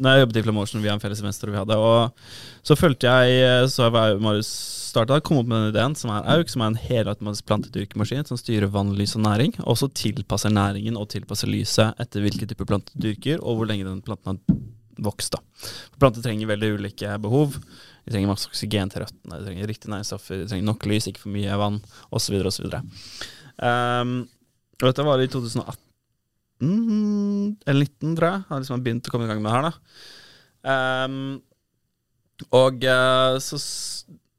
[0.00, 1.76] når jeg jobbet i Flamotion via en felles semester vi hadde.
[1.76, 4.54] Og så følte jeg Så var Marius
[4.96, 8.38] starta, kom opp med den ideen, som er AUK, som er en helautomatisk plantedyrkemaskin som
[8.40, 9.52] styrer vann, lys og næring.
[9.68, 13.68] Og så tilpasser næringen og tilpasser lyset etter hvilke typer planter du dyrker, og hvor
[13.68, 14.56] lenge den planten har
[15.04, 15.36] vokst.
[15.36, 15.42] da.
[16.00, 17.58] Planter trenger veldig ulike behov.
[18.06, 21.24] De trenger masse oksygen til røttene, de trenger riktig næringsstoffer, de trenger nok lys, ikke
[21.24, 21.80] for mye vann,
[22.14, 22.38] osv.
[22.48, 22.78] osv.
[23.56, 24.20] Um,
[24.80, 25.82] og dette var i 2018
[27.66, 28.44] eller 19, tror jeg.
[28.48, 29.66] Har liksom begynt å komme i gang med det her.
[29.66, 29.74] da.
[30.66, 31.42] Um,
[32.56, 33.58] og uh, så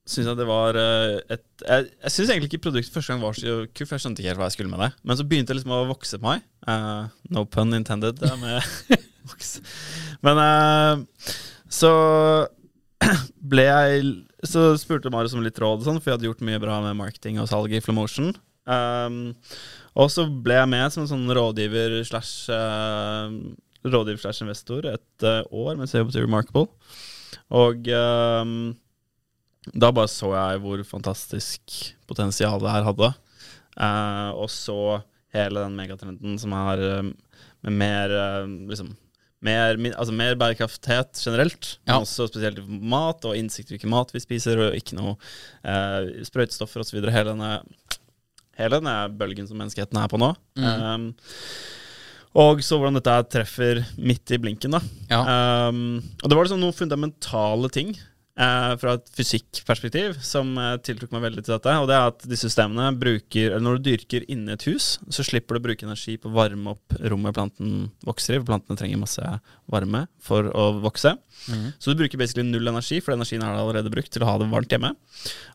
[0.07, 3.37] syns jeg det var uh, et Jeg, jeg syns egentlig ikke produktet første gang var
[3.37, 4.91] så kult, jeg skjønte ikke helt hva jeg skulle med det.
[5.03, 6.45] Men så begynte det liksom å vokse på meg.
[6.67, 8.23] Uh, no pun intended.
[8.41, 8.63] med
[10.25, 10.39] Men
[11.67, 11.91] så
[13.51, 14.11] ble jeg
[14.47, 17.41] Så spurte Marius om litt råd, sånn, for jeg hadde gjort mye bra med marketing
[17.41, 18.31] og salg i Flomotion.
[18.67, 19.35] Um,
[19.97, 23.31] og så ble jeg med som en sånn rådgiver slash uh,
[23.87, 26.67] Rådgiver slash investor et uh, år mens jeg jobbet i Remarkable.
[27.55, 28.75] Og um,
[29.73, 33.11] da bare så jeg hvor fantastisk potensial det her hadde.
[33.77, 34.79] Uh, og så
[35.35, 36.79] hele den megatrenden som er
[37.65, 38.13] med mer
[38.69, 38.95] liksom
[39.43, 41.91] mer, altså mer bærekraftighet generelt, ja.
[41.91, 45.13] men også spesielt mat og innsikt i hvilken mat vi spiser, og ikke noe
[45.61, 46.97] eh, sprøytestoffer osv.
[47.05, 47.51] Hele denne
[48.57, 50.31] hele denne bølgen som menneskeheten er på nå.
[50.57, 50.67] Mm.
[50.67, 51.07] Um,
[52.37, 54.75] og så hvordan dette treffer midt i blinken.
[54.77, 54.81] da.
[55.09, 55.21] Ja.
[55.69, 57.95] Um, og det var liksom noen fundamentale ting
[58.37, 61.73] fra et fysikkperspektiv som uh, tiltok meg veldig til dette.
[61.81, 65.25] Og det er at de systemene bruker eller Når du dyrker inni et hus, så
[65.25, 68.41] slipper du å bruke energi på å varme opp rommet planten vokser i.
[68.41, 69.31] For plantene trenger masse
[69.73, 71.15] varme for å vokse.
[71.49, 71.71] Mm.
[71.79, 74.49] Så du bruker basically null energi, for energien er allerede brukt til å ha det
[74.51, 74.93] varmt hjemme.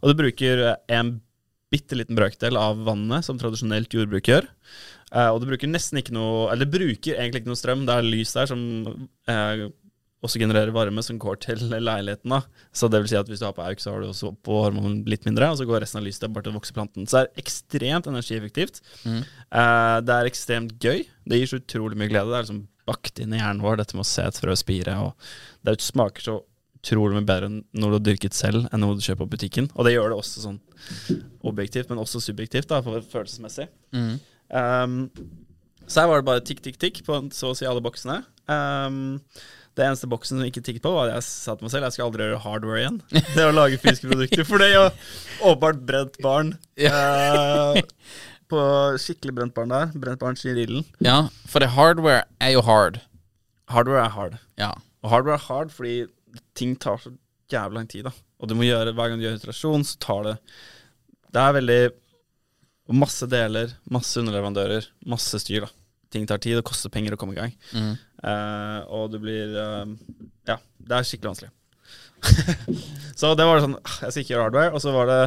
[0.02, 1.20] Og du bruker en
[1.72, 4.50] bitte liten brøkdel av vannet som tradisjonelt jordbruk gjør.
[5.12, 7.82] Og du bruker nesten ikke noe Eller du bruker egentlig ikke noe strøm.
[7.84, 8.62] Det er lys der som
[9.28, 9.66] uh,
[10.22, 12.30] også genererer varme som går til leiligheten.
[12.30, 12.42] da.
[12.72, 14.60] Så det vil si at hvis du har på auk, så har du også på
[14.64, 17.08] hormonen litt mindre, og så går resten av lyset bare til å vokse planten.
[17.08, 18.82] Så det er ekstremt energieffektivt.
[19.02, 19.24] Mm.
[19.50, 21.04] Uh, det er ekstremt gøy.
[21.26, 22.30] Det gir så utrolig mye glede.
[22.30, 24.96] Det er liksom bakt inn i hjernen vår, dette med å se et frø spire.
[25.02, 26.40] og Det smaker så
[26.82, 29.70] utrolig mye bedre når du har dyrket selv, enn når du kjøper på butikken.
[29.74, 30.60] Og det gjør det også sånn
[31.46, 33.68] objektivt, men også subjektivt, da, for følelsesmessig.
[33.94, 34.14] Mm.
[34.50, 34.96] Um,
[35.86, 38.22] så her var det bare tikk, tikk, tikk på så å si alle boksene.
[38.50, 39.20] Um,
[39.78, 41.94] det eneste boksen som ikke tikket på, var at jeg sa til meg selv jeg
[41.94, 42.98] skal aldri gjøre hardware igjen.
[43.36, 44.44] Det å lage fysiske produkter.
[44.48, 44.84] For det er jo
[45.48, 46.52] åpenbart brent barn.
[46.76, 47.80] Uh,
[48.52, 48.64] på
[49.00, 49.94] skikkelig brent barn der.
[49.96, 50.84] Brent barn Kirillen.
[51.04, 53.00] Ja, for det hardware er jo hard.
[53.72, 54.36] Hardware er hard.
[54.60, 54.74] Ja.
[55.02, 55.96] Og hardware er hard fordi
[56.58, 57.14] ting tar så
[57.52, 58.12] jævlig lang tid, da.
[58.42, 60.38] Og du må gjøre, hver gang du gjør iterasjon, så tar det
[61.32, 61.82] Det er veldig
[62.92, 65.81] Masse deler, masse underleverandører, masse styr, da.
[66.12, 67.56] Ting tar tid, det koster penger å komme i gang.
[67.72, 67.92] Mm.
[68.22, 69.88] Uh, og du blir uh,
[70.48, 71.52] Ja, det er skikkelig vanskelig.
[73.18, 74.74] så det var sånn ah, Jeg skal ikke gjøre hardware.
[74.76, 75.20] Og så var det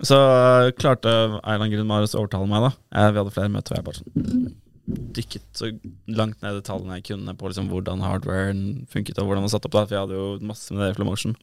[0.00, 1.12] Så uh, klarte
[1.44, 2.72] Eiland Grunn Marius å overtale meg, da.
[3.12, 4.52] vi hadde flere møter, og jeg bare sånn
[4.92, 5.68] dykket så
[6.10, 9.66] langt ned i detaljene jeg kunne på liksom hvordan hardwaren funket, og hvordan man satt
[9.68, 9.76] opp.
[9.76, 11.36] da For jeg hadde jo masse med det i Flowmotion.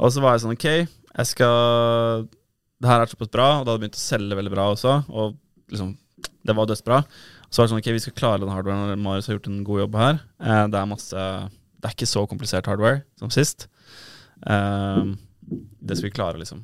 [0.00, 2.26] Og så var jeg sånn OK, jeg skal
[2.80, 4.96] Det her er såpass bra, og det hadde begynt å selge veldig bra også.
[5.12, 5.36] Og
[5.72, 5.94] liksom
[6.46, 7.02] Det var dødsbra.
[7.50, 9.80] Så var det sånn OK, vi skal klare den hardwaren, Marius har gjort en god
[9.82, 10.20] jobb her.
[10.38, 11.24] Eh, det er masse
[11.80, 13.66] Det er ikke så komplisert hardware som sist.
[14.46, 15.02] Eh,
[15.82, 16.62] det skal vi klare, liksom.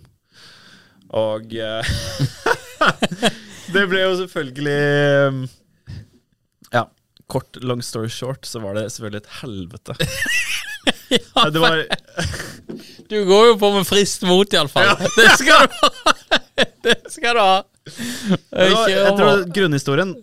[1.17, 1.91] Og eh,
[3.75, 5.49] Det ble jo selvfølgelig
[6.75, 6.85] ja.
[7.27, 9.97] Kort, long story short, så var det selvfølgelig et helvete.
[11.11, 11.83] ja, det var
[13.11, 14.87] Du går jo på med frist mot, iallfall.
[14.87, 14.95] Ja.
[15.19, 15.91] Det skal du ha!
[16.87, 17.59] Det skal du ha.
[17.87, 20.15] Jeg, jeg tror grunnhistorien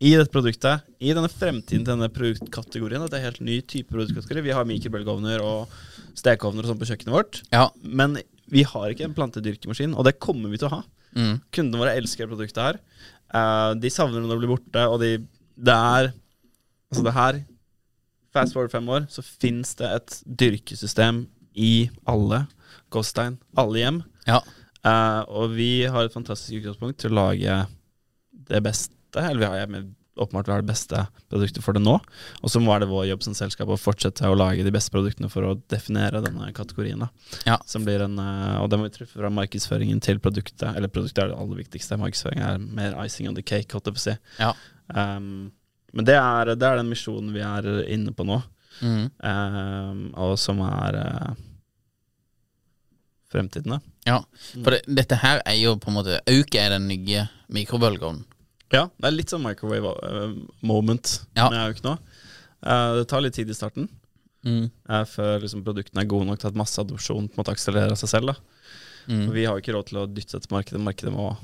[0.00, 3.92] i dette produktet, i denne fremtiden til denne produktkategorien, at det er helt ny type
[3.92, 4.46] produktkategori.
[4.46, 5.74] Vi har mikrobølgeovner og
[6.16, 7.40] stekeovner og sånn på kjøkkenet vårt.
[7.52, 7.66] Ja.
[7.84, 8.16] Men
[8.50, 10.80] vi har ikke en plantedyrkemaskin, og det kommer vi til å ha.
[11.12, 11.34] Mm.
[11.52, 12.80] Kundene våre elsker produktet her.
[13.30, 15.12] Uh, de savner når det blir borte, og de
[15.60, 16.12] det er
[16.90, 17.36] Altså, det her
[18.34, 21.24] Fast forward fem år, så fins det et dyrkesystem
[21.58, 22.44] i alle
[22.94, 23.98] gåstein, alle hjem.
[24.26, 24.38] Ja.
[24.86, 27.56] Uh, og vi har et fantastisk utgangspunkt til å lage
[28.50, 28.62] det
[29.10, 29.84] beste, eller vi har
[30.20, 31.96] åpenbart vi har det beste produktet for det nå.
[32.42, 35.30] Og så må det vår jobb som selskap å fortsette å lage de beste produktene
[35.32, 37.06] for å definere denne kategorien.
[37.46, 37.58] Ja.
[37.66, 40.68] Som blir en, uh, og det må vi treffe fra markedsføringen til produktet.
[40.74, 41.98] Eller produktet er det aller viktigste.
[42.00, 44.16] Markedsføring er mer icing on the cake, holdt jeg på å si.
[44.40, 44.54] Ja.
[44.92, 45.52] Um,
[45.94, 48.36] men det er, det er, den misjonen vi er inne på nå,
[48.78, 49.06] mm.
[49.24, 51.32] um, og som er uh,
[53.32, 53.80] fremtiden, da.
[54.06, 54.60] Ja, mm.
[54.62, 58.22] for det, dette her er jo på en måte Auke er den nye mikrobølgeovnen.
[58.72, 59.90] Ja, det er litt sånn microwave
[60.62, 61.48] moment ja.
[61.50, 61.96] med Auk nå.
[61.96, 62.98] noe.
[63.00, 63.88] det tar litt tid i starten,
[64.40, 64.70] Mm.
[64.88, 67.98] eh, før liksom, produktene er gode nok til at masse adopsjon på en måte akselererer
[68.00, 68.30] seg selv.
[69.06, 69.26] Mm.
[69.26, 70.80] For vi har jo ikke råd til å dytte dette markedet.
[70.80, 71.36] Markedet må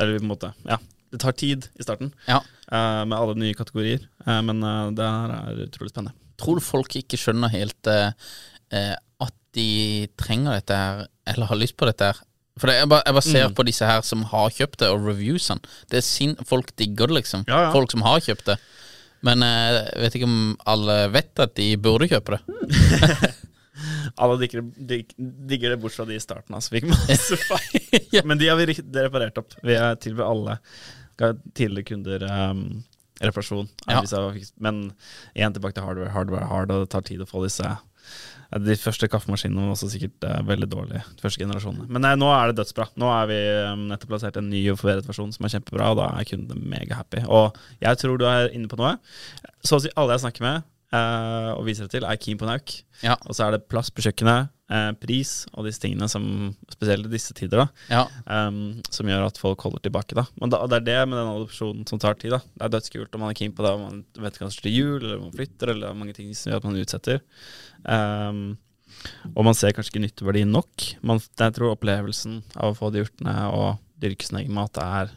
[0.00, 0.76] Eller på en måte Ja.
[1.10, 2.38] Det tar tid i starten Ja.
[2.70, 6.12] eh, med alle nye kategorier, eh, men eh, det her er utrolig spennende.
[6.36, 8.12] Tror du folk ikke skjønner helt eh,
[8.72, 12.20] eh, at de trenger dette her, eller har lyst på dette her?
[12.60, 13.54] For det, jeg, bare, jeg bare ser Mm.
[13.56, 15.62] på disse her som har kjøpt det, og reviewsene.
[15.90, 17.44] Det er sin, Folk digger det, liksom.
[17.48, 17.70] Ja, ja.
[17.72, 18.58] Folk som har kjøpt det.
[19.24, 22.40] Men eh, jeg vet ikke om alle vet at de burde kjøpe det.
[24.20, 25.06] Alle digger, dig,
[25.48, 26.72] digger det bortsett fra de i starten, altså.
[26.74, 28.18] Fikk masse feil.
[28.28, 29.54] Men de har vi reparert opp.
[29.64, 30.56] Vi tilbyr alle
[31.56, 32.60] tidligere kunder um,
[33.24, 33.68] reparasjon.
[33.88, 34.02] Ja.
[34.60, 34.82] Men
[35.36, 36.12] igjen tilbake til hardware.
[36.12, 37.78] Hardware hard, og det tar tid å få disse ja,
[38.50, 41.86] De første kaffemaskinene var også sikkert eh, veldig dårlige, de første generasjonene.
[41.86, 42.88] Men nei, nå er det dødsbra.
[42.98, 43.38] Nå er vi
[43.70, 46.72] um, nettopp plassert en ny og forbedret versjon som er kjempebra, og da er kundene
[46.72, 47.22] megahappy.
[47.30, 48.96] Og jeg tror du er inne på noe.
[49.62, 52.48] Så å si alle jeg snakker med eh, og viser det til, er keen på
[52.48, 52.72] Nauk.
[53.04, 53.16] Ja.
[53.26, 56.24] Og så er det plass på kjøkkenet, eh, pris og disse tingene som
[56.72, 57.66] Spesielt i disse tider, da.
[57.90, 58.04] Ja.
[58.26, 60.16] em, som gjør at folk holder tilbake.
[60.16, 62.30] da Men da, det er det med den adopsjonen som tar tid.
[62.30, 64.72] da Det er dødskult om man er keen på det, om man vet kanskje til
[64.72, 67.20] jul, eller om man flytter, eller mange ting som gjør at man utsetter.
[67.84, 68.58] Um,
[69.34, 70.88] og man ser kanskje ikke nytteverdien nok.
[71.02, 75.12] Man, jeg tror opplevelsen av å få de urtene og dyrke sin egen mat, er,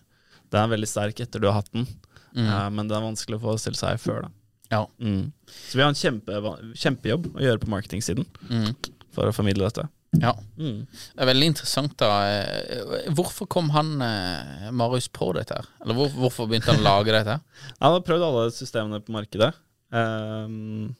[0.51, 1.87] det er veldig sterk etter du har hatt den.
[2.35, 2.47] Mm.
[2.47, 4.27] Uh, men det er vanskelig å forestille seg før.
[4.27, 4.42] da
[4.73, 4.83] Ja.
[4.99, 5.27] Mm.
[5.53, 6.39] Så vi har en kjempe,
[6.81, 8.71] kjempejobb å gjøre på marketingsiden Mm.
[9.13, 9.85] for å formidle dette.
[10.21, 10.31] ja.
[10.57, 10.83] Mm.
[11.15, 12.09] Det er veldig interessant, da.
[12.29, 15.65] Eh, Hvorfor kom han, eh, Marius, på dette her?
[15.83, 17.39] Eller hvor, hvorfor begynte han å lage dette?
[17.81, 19.53] Han har prøvd alle systemene på markedet.
[19.93, 20.95] Ehm,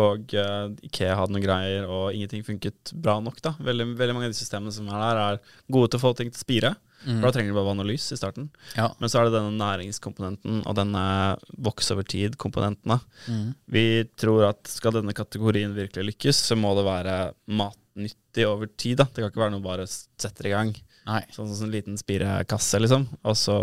[0.00, 3.42] og uh, Ikea hadde noen greier, og ingenting funket bra nok.
[3.44, 6.14] da Veldig, veldig mange av de systemene som er der, er gode til å få
[6.16, 6.72] ting til å spire.
[7.02, 8.48] For Da trenger du bare vann og lys i starten.
[8.76, 8.88] Ja.
[9.00, 11.02] Men så er det denne næringskomponenten og denne
[11.66, 12.94] voks over tid-komponenten.
[13.26, 13.48] Mm.
[13.74, 13.86] Vi
[14.20, 17.16] tror at skal denne kategorien virkelig lykkes, så må det være
[17.50, 19.00] matnyttig over tid.
[19.02, 20.74] da Det kan ikke være noe bare setter i gang.
[21.08, 21.22] Nei.
[21.34, 23.08] Sånn som en liten spirekasse, liksom.
[23.26, 23.56] Og så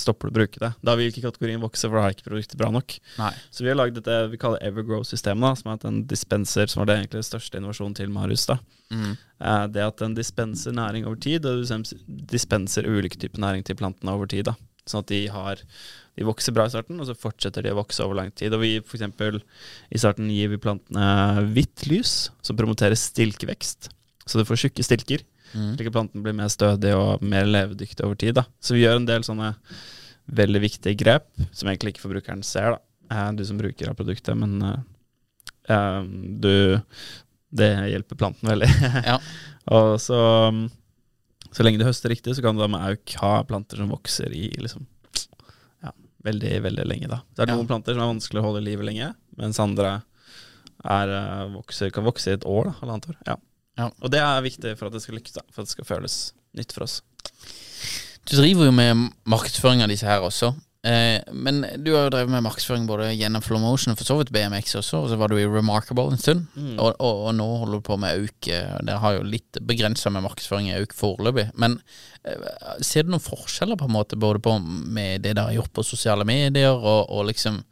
[0.00, 0.70] stopper du å bruke det.
[0.80, 2.94] Da vil ikke kategorien vokse, for da er ikke produktet bra nok.
[3.20, 3.32] Nei.
[3.52, 6.96] Så vi har lagd dette vi kaller Evergrow-systemet, som er en dispenser, som var det
[7.02, 8.46] egentlig største innovasjonen til Marius.
[8.48, 8.56] da.
[8.88, 9.12] Mm.
[9.12, 11.94] Eh, det at den dispenser næring over tid, og du
[12.32, 14.48] dispenser ulike typer næring til plantene over tid.
[14.48, 14.56] da.
[14.86, 15.62] Sånn at de har
[16.16, 18.54] De vokser bra i starten, og så fortsetter de å vokse over lang tid.
[18.56, 19.42] Og vi for eksempel,
[19.92, 23.90] i starten gir vi plantene hvitt lys, som promoterer stilkevekst.
[24.24, 25.26] Så du får tjukke stilker,
[25.56, 25.70] Mm.
[25.76, 28.34] slik at planten blir mer stødig og mer levedyktig over tid.
[28.36, 28.44] da.
[28.60, 29.54] Så vi gjør en del sånne
[30.36, 32.80] veldig viktige grep, som egentlig ikke forbrukeren ser, da.
[33.14, 34.58] Eh, du som bruker av produktet, men
[35.68, 36.02] eh,
[36.42, 36.80] du
[37.56, 38.68] Det hjelper planten veldig.
[39.06, 39.16] Ja.
[39.76, 40.18] og så
[40.50, 40.66] um,
[41.54, 44.34] Så lenge du høster riktig, så kan du da med auk ha planter som vokser
[44.34, 44.84] i liksom
[45.82, 45.92] ja,
[46.26, 47.22] veldig, veldig lenge, da.
[47.32, 47.70] Det er noen Ja.
[47.70, 50.02] planter som er vanskelig å holde i livet lenge, mens andre
[50.84, 51.14] er,
[51.54, 53.16] vokser, kan vokse i et år, da, halvannet år.
[53.30, 53.36] Ja.
[53.76, 53.90] Ja.
[54.00, 56.20] Og det er viktig for at det skal lykkes, for at det skal føles
[56.56, 57.00] nytt for oss.
[58.26, 60.54] Du driver jo med markedsføring av disse her også.
[60.86, 64.30] Eh, men du har jo drevet med markedsføring både gjennom Flowmotion og for så vidt
[64.34, 66.44] BMX også, og så var du i Remarkable en stund.
[66.54, 66.76] Mm.
[66.78, 68.48] Og, og, og nå holder du på med Auk.
[68.48, 71.48] eh, Dere har jo litt begrensa med markedsføring i Auk foreløpig.
[71.58, 71.78] Men
[72.24, 72.50] eh,
[72.86, 75.86] ser du noen forskjeller på en måte både på med det dere har gjort på
[75.86, 77.62] sosiale medier, og, og liksom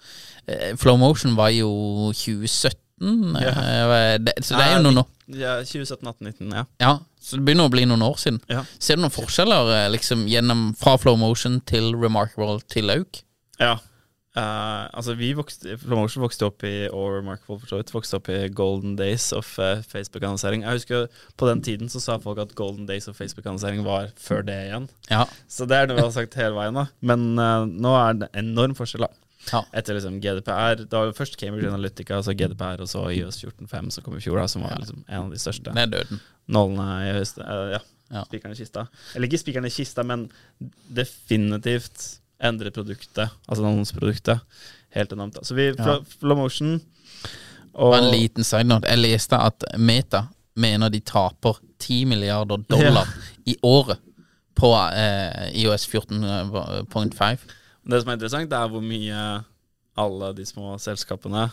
[0.47, 1.71] eh, Flowmotion var jo
[2.15, 5.11] 2017, eh, det, så det er jo noen år.
[5.35, 6.65] Ja, 2017, 18, 19, ja.
[6.83, 8.43] Ja, så det begynner å bli noen år siden.
[8.53, 8.67] Ja.
[8.79, 13.25] Ser du noen forskjeller eh, liksom gjennom fra Flowmotion til Remarkable til Lauk?
[13.61, 13.79] Ja.
[14.35, 18.27] Uh, altså vi vokste Flowmotion vokste opp i og Remarkable for så vidt Vokste opp
[18.35, 20.65] i golden days of uh, Facebook-annonsering.
[20.67, 21.07] Jeg husker
[21.39, 24.89] På den tiden så sa folk at golden days of Facebook-annonsering var før det igjen.
[25.07, 25.23] Ja.
[25.47, 26.75] Så det er det vi har sagt hele veien.
[26.75, 29.07] da Men uh, nå er det enorm forskjell.
[29.07, 29.65] da ja.
[29.73, 30.85] Etter liksom GDPR.
[30.89, 34.21] Da var det først Cambridge Analytica, så GDPR, og så IOS 14.5 som kom i
[34.25, 34.77] fjor, da som var Ja.
[34.83, 35.75] liksom en av de største
[36.49, 37.39] nålene i høst.
[37.39, 37.81] eh, ja.
[38.13, 38.23] Ja.
[38.29, 38.87] Spikeren i kista.
[39.15, 40.31] Eller ikke spikeren i kista, men
[40.93, 44.41] definitivt endre produktet, altså annonseproduktet,
[44.95, 45.39] helt enormt.
[45.47, 45.99] Så vi, Ja.
[46.21, 46.81] Flowmotion
[47.75, 48.87] og en liten side note.
[48.87, 50.27] Jeg leste at Meta
[50.57, 53.09] mener de taper 10 milliarder dollar
[53.47, 53.99] i året
[54.55, 57.39] på eh, IOS 14.5.
[57.85, 59.21] Det som er interessant, det er hvor mye
[60.01, 61.47] alle de små selskapene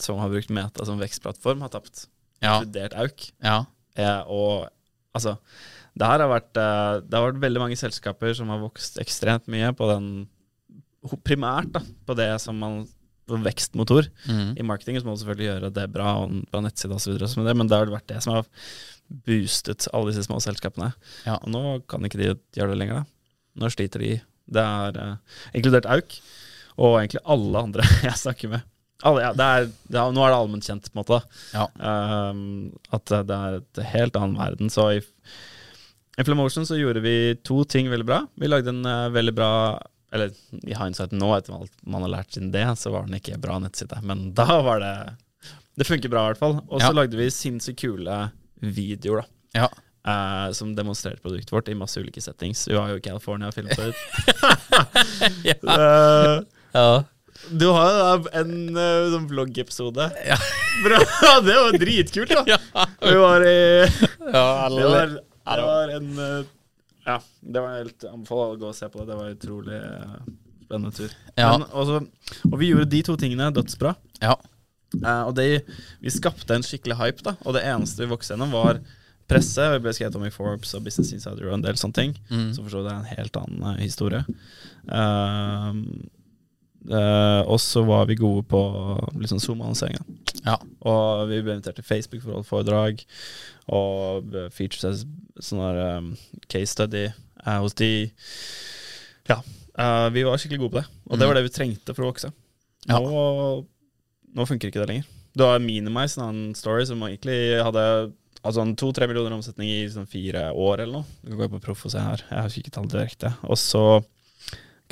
[0.00, 2.08] som har brukt Meta som vekstplattform, har tapt.
[2.42, 2.58] Ja.
[2.58, 3.28] Inkludert Auk.
[3.44, 3.62] ja.
[3.94, 4.66] Eh, og
[5.14, 5.36] altså
[5.94, 9.68] det har vært eh, Det har vært veldig mange selskaper som har vokst ekstremt mye
[9.78, 10.08] på den
[11.22, 12.78] Primært da, på det som man
[13.28, 14.06] på vekstmotor.
[14.28, 14.54] Mm.
[14.56, 17.76] I marketing så må du selvfølgelig gjøre det bra, og bra nettside osv., men det
[17.76, 18.48] har vært det som har
[19.26, 20.90] boostet alle disse små selskapene.
[21.28, 21.36] Ja.
[21.42, 23.60] Og nå kan ikke de gjøre det lenger, da.
[23.60, 24.14] Nå sliter de.
[24.46, 26.16] Det er eh, inkludert Auk,
[26.76, 28.62] og egentlig alle andre jeg snakker med.
[29.04, 31.20] alle, ja, det er, det er, Nå er det allment kjent, på en måte.
[31.54, 31.66] Ja.
[32.30, 32.42] Um,
[32.92, 34.70] at det er et helt annen verden.
[34.72, 35.02] Så i
[36.18, 38.20] Inflamotion så gjorde vi to ting veldig bra.
[38.38, 39.50] Vi lagde en uh, veldig bra
[40.14, 40.30] Eller
[40.62, 43.56] i hindsight nå, etter alt man har lært siden det, så var den ikke bra
[43.58, 43.98] nettside.
[44.06, 44.92] Men da var det
[45.74, 46.60] Det funker bra, i hvert fall.
[46.68, 46.94] Og så Ja.
[47.00, 48.20] lagde vi sinnssykt kule
[48.62, 49.64] videoer, da.
[49.64, 49.68] Ja.
[50.06, 52.68] Eh, som demonstrerte produktet vårt i masse ulike settings.
[52.68, 53.96] Vi har jo California Film filmet det ut.
[55.74, 56.40] Eh,
[56.72, 57.04] ja.
[57.50, 60.08] du har jo en uh, sånn vloggepisode.
[60.84, 61.00] Bra,
[61.44, 62.86] det var dritkult, da.
[63.02, 63.58] Vi var i
[64.32, 66.46] ja Det var, det var en uh,
[67.04, 69.10] Ja, det var helt anbefaler å gå og se på det.
[69.12, 70.16] Det var en utrolig uh,
[70.64, 71.14] spennende tur.
[71.36, 71.52] Ja.
[71.52, 72.00] Men også,
[72.50, 73.94] og vi gjorde de to tingene dødsbra.
[74.22, 74.38] Ja.
[75.02, 75.64] Eh, og det,
[76.02, 77.34] vi skapte en skikkelig hype, da.
[77.44, 78.80] Og det eneste vi vokste gjennom, var
[79.30, 79.68] presse.
[79.74, 82.12] Vi ble skrevet om i Forbes og Business Insider og en del sånne ting.
[82.30, 82.50] Mm.
[82.54, 84.22] Så for så vidt er det en helt annen uh, historie.
[84.92, 85.80] Ehm,
[86.90, 88.62] uh, og så var vi gode på
[89.16, 90.04] liksom Zoom-annonseringa.
[90.44, 90.58] Ja.
[90.84, 93.04] Og vi ble invitert til Facebook for å holde foredrag.
[93.72, 95.06] Og features
[95.40, 96.10] sånn der um,
[96.52, 97.92] case study eh, hos de.
[99.24, 99.38] Ja.
[100.12, 100.88] vi var skikkelig gode på det.
[101.08, 102.28] Og det var det vi trengte for å vokse.
[102.84, 103.00] Ja.
[103.00, 103.64] Nå,
[104.36, 105.08] nå funker ikke det lenger.
[105.34, 108.12] Du har Minimize, en annen story, som egentlig hadde
[108.44, 111.06] Altså en to-tre millioner omsetning i sånn fire år eller noe.
[111.24, 112.20] Du kan gå på Proff og se her.
[112.28, 113.30] Jeg har ikke tall direkte.
[113.48, 113.80] Og så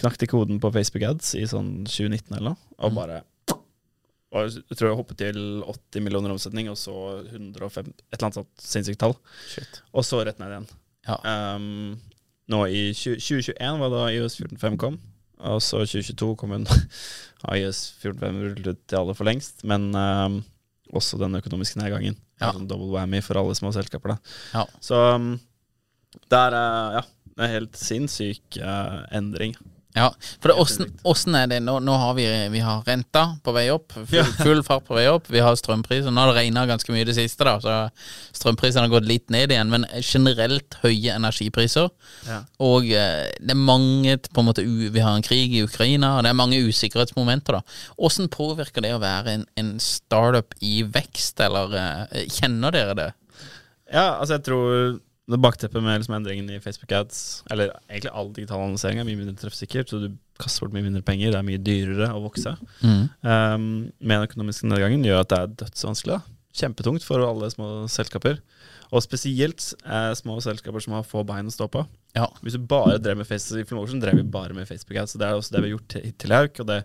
[0.01, 2.97] knakk de koden på Facebook Ads i sånn 2019 eller noe, og Mm.
[2.97, 3.19] bare
[4.33, 5.37] og Jeg tror jeg hoppet til
[5.69, 6.95] 80 millioner omsetning, og så
[7.29, 9.13] 105 Et eller annet sånt sinnssykt tall.
[9.93, 10.69] Og så rett ned igjen.
[11.07, 11.19] Ja.
[11.57, 12.01] Um,
[12.49, 14.97] nå i 20, 2021 var da iOS 14.5 kom,
[15.39, 16.65] og så 2022 kom hun
[17.53, 20.41] iOS 14.5 rullet ut til alle for lengst, men um,
[20.97, 22.17] også den økonomiske nedgangen.
[22.43, 22.53] Ja.
[22.55, 24.17] Sånn double whammy for alle små selskaper.
[24.53, 24.67] Ja.
[24.83, 25.35] Så um,
[26.29, 26.57] det er
[26.99, 27.05] ja,
[27.39, 29.57] er helt sinnssyk uh, endring.
[29.93, 30.09] Ja,
[30.41, 31.75] for åssen, er det nå?
[31.85, 35.29] Nå har vi, vi har renta på vei opp, full, full fart på vei opp.
[35.33, 36.09] Vi har strømpriser.
[36.09, 39.29] Nå har det regna ganske mye i det siste, da, så strømprisene har gått litt
[39.35, 39.73] ned igjen.
[39.73, 41.91] Men generelt høye energipriser.
[42.29, 42.41] Ja.
[42.65, 46.25] Og eh, det er mange på en måte Vi har en krig i Ukraina, og
[46.25, 47.61] det er mange usikkerhetsmomenter.
[47.61, 52.97] da Åssen påvirker det å være en, en startup i vekst, eller eh, kjenner dere
[52.97, 53.11] det?
[53.93, 58.33] Ja, altså jeg tror det bakteppet med liksom endringen i Facebook ads, eller egentlig all
[58.35, 60.09] digital annonsering, er mye mindre treffsikkert, så du
[60.43, 61.31] kaster bort mye mindre penger.
[61.31, 62.57] Det er mye dyrere å vokse.
[62.83, 63.69] Um,
[64.03, 66.19] med den økonomiske nedgangen gjør at det er dødsvanskelig.
[66.19, 66.39] da.
[66.59, 68.41] Kjempetungt for alle små selskaper.
[68.93, 71.85] Og spesielt eh, små selskaper som har få bein å stå på.
[72.13, 72.27] Ja.
[72.45, 75.15] Hvis du bare drev med Facebook Promotion, drev vi bare med Facebook ads.
[75.15, 76.79] Så det er også det vi har gjort hittil i Hauk, og det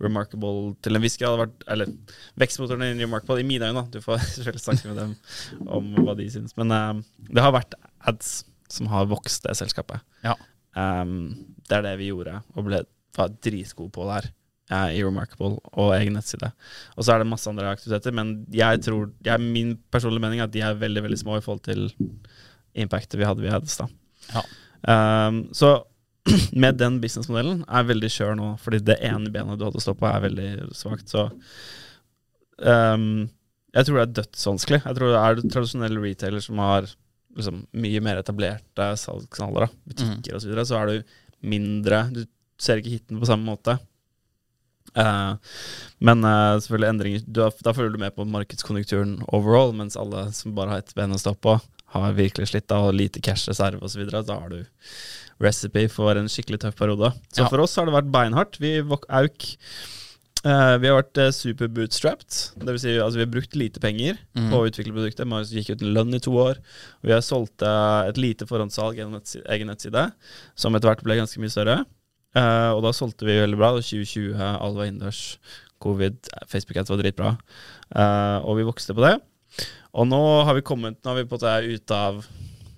[0.00, 1.92] Remarkable til en viss grad har vært Eller
[2.40, 3.92] vekstmotoren i Remarkable, i mine øyne, da.
[3.92, 6.56] Du får selvfølgelig snakke med dem om hva de syns.
[6.56, 7.76] Men eh, det har vært
[8.08, 8.32] ads
[8.70, 10.00] som har vokst det selskapet.
[10.24, 10.38] Ja.
[10.78, 11.32] Um,
[11.68, 12.84] det er det vi gjorde, og ble,
[13.18, 14.30] var dritgode på der.
[14.30, 14.39] eh,
[14.70, 16.52] I Remarkable og egen nettside.
[16.96, 20.48] Og så er det masse andre aktiviteter, men jeg tror jeg, min personlige mening er
[20.48, 21.88] at de er veldig veldig små i forhold til
[22.78, 23.90] impactet vi hadde ved Hedestad
[24.30, 24.44] Ja.
[24.80, 25.82] Um, så
[26.62, 29.96] med den businessmodellen er veldig skjør nå, fordi det ene benet du hadde å stå
[29.98, 31.10] på, er veldig svakt.
[31.10, 31.26] Så
[32.60, 33.28] um,
[33.74, 34.82] jeg tror det er dødsvanskelig.
[34.84, 36.88] Jeg tror det er tradisjonelle retailer som har
[37.36, 41.16] liksom, mye mer etablerte salgskanaler, butikker butikker osv., så, videre, så er du
[41.50, 42.24] mindre Du
[42.60, 43.78] ser ikke hiten på samme måte.
[44.98, 45.34] Eh,
[46.02, 50.54] men uh, selvfølgelig endringer har- Da følger du med på markedskonjunkturen overall, mens alle som
[50.54, 51.60] bare har ett ben å stå på,
[51.94, 54.10] har virkelig slitt av lite cash-reserve osv.
[54.10, 54.64] Da har du
[55.40, 57.12] recipe for en skikkelig tøff periode.
[57.32, 57.48] Så Ja.
[57.48, 58.58] for oss har det vært beinhardt.
[58.60, 59.56] Vi Auk
[60.40, 62.56] Uh, vi har vært uh, super bootstrapped.
[62.56, 64.46] Det vil si, altså, vi har brukt lite penger mm.
[64.48, 65.28] på å utvikle produktet.
[65.28, 66.56] Vi gikk uten lønn i to år.
[67.04, 70.06] Vi har solgt et lite forhåndssalg gjennom egen nettside,
[70.56, 71.84] som etter hvert ble ganske mye større.
[72.36, 73.72] Eh, og da solgte vi veldig bra.
[73.74, 75.24] Det var 2020, alle var innendørs.
[75.80, 76.18] Covid,
[76.50, 77.34] Facebook Ads var dritbra.
[77.88, 79.14] Uh, og vi vokste på det.
[79.96, 82.20] Og nå har vi kommet Nå har vi på en måte ut av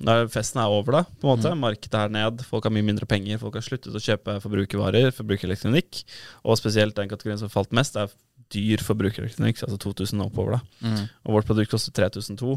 [0.02, 1.50] når festen er over, da, på en måte.
[1.54, 6.00] Markedet er ned, folk har mye mindre penger, folk har sluttet å kjøpe forbrukervarer, forbrukerelektronikk.
[6.42, 8.10] Og spesielt den kategorien som falt mest, er
[8.52, 10.58] dyr forbrukerelektronikk, altså 2000 oppover.
[10.58, 10.88] da.
[10.88, 11.04] Mm.
[11.22, 12.56] Og vårt produkt koster 3002.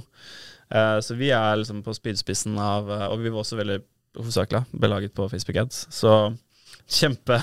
[0.73, 3.75] Uh, så vi er liksom på spydspissen av eh, Og vi var også veldig
[4.17, 5.83] hovedsakelig belaget på Facebook Ads.
[5.93, 6.15] Så
[6.89, 7.41] kjempe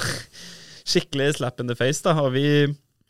[0.83, 2.17] Skikkelig slap in the face, da.
[2.19, 2.47] Og vi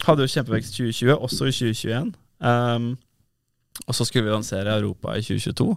[0.05, 2.11] hadde jo kjempevekst i 2020, også i 2021.
[2.45, 2.91] Um,
[3.87, 5.71] og så skulle vi lansere Europa i 2022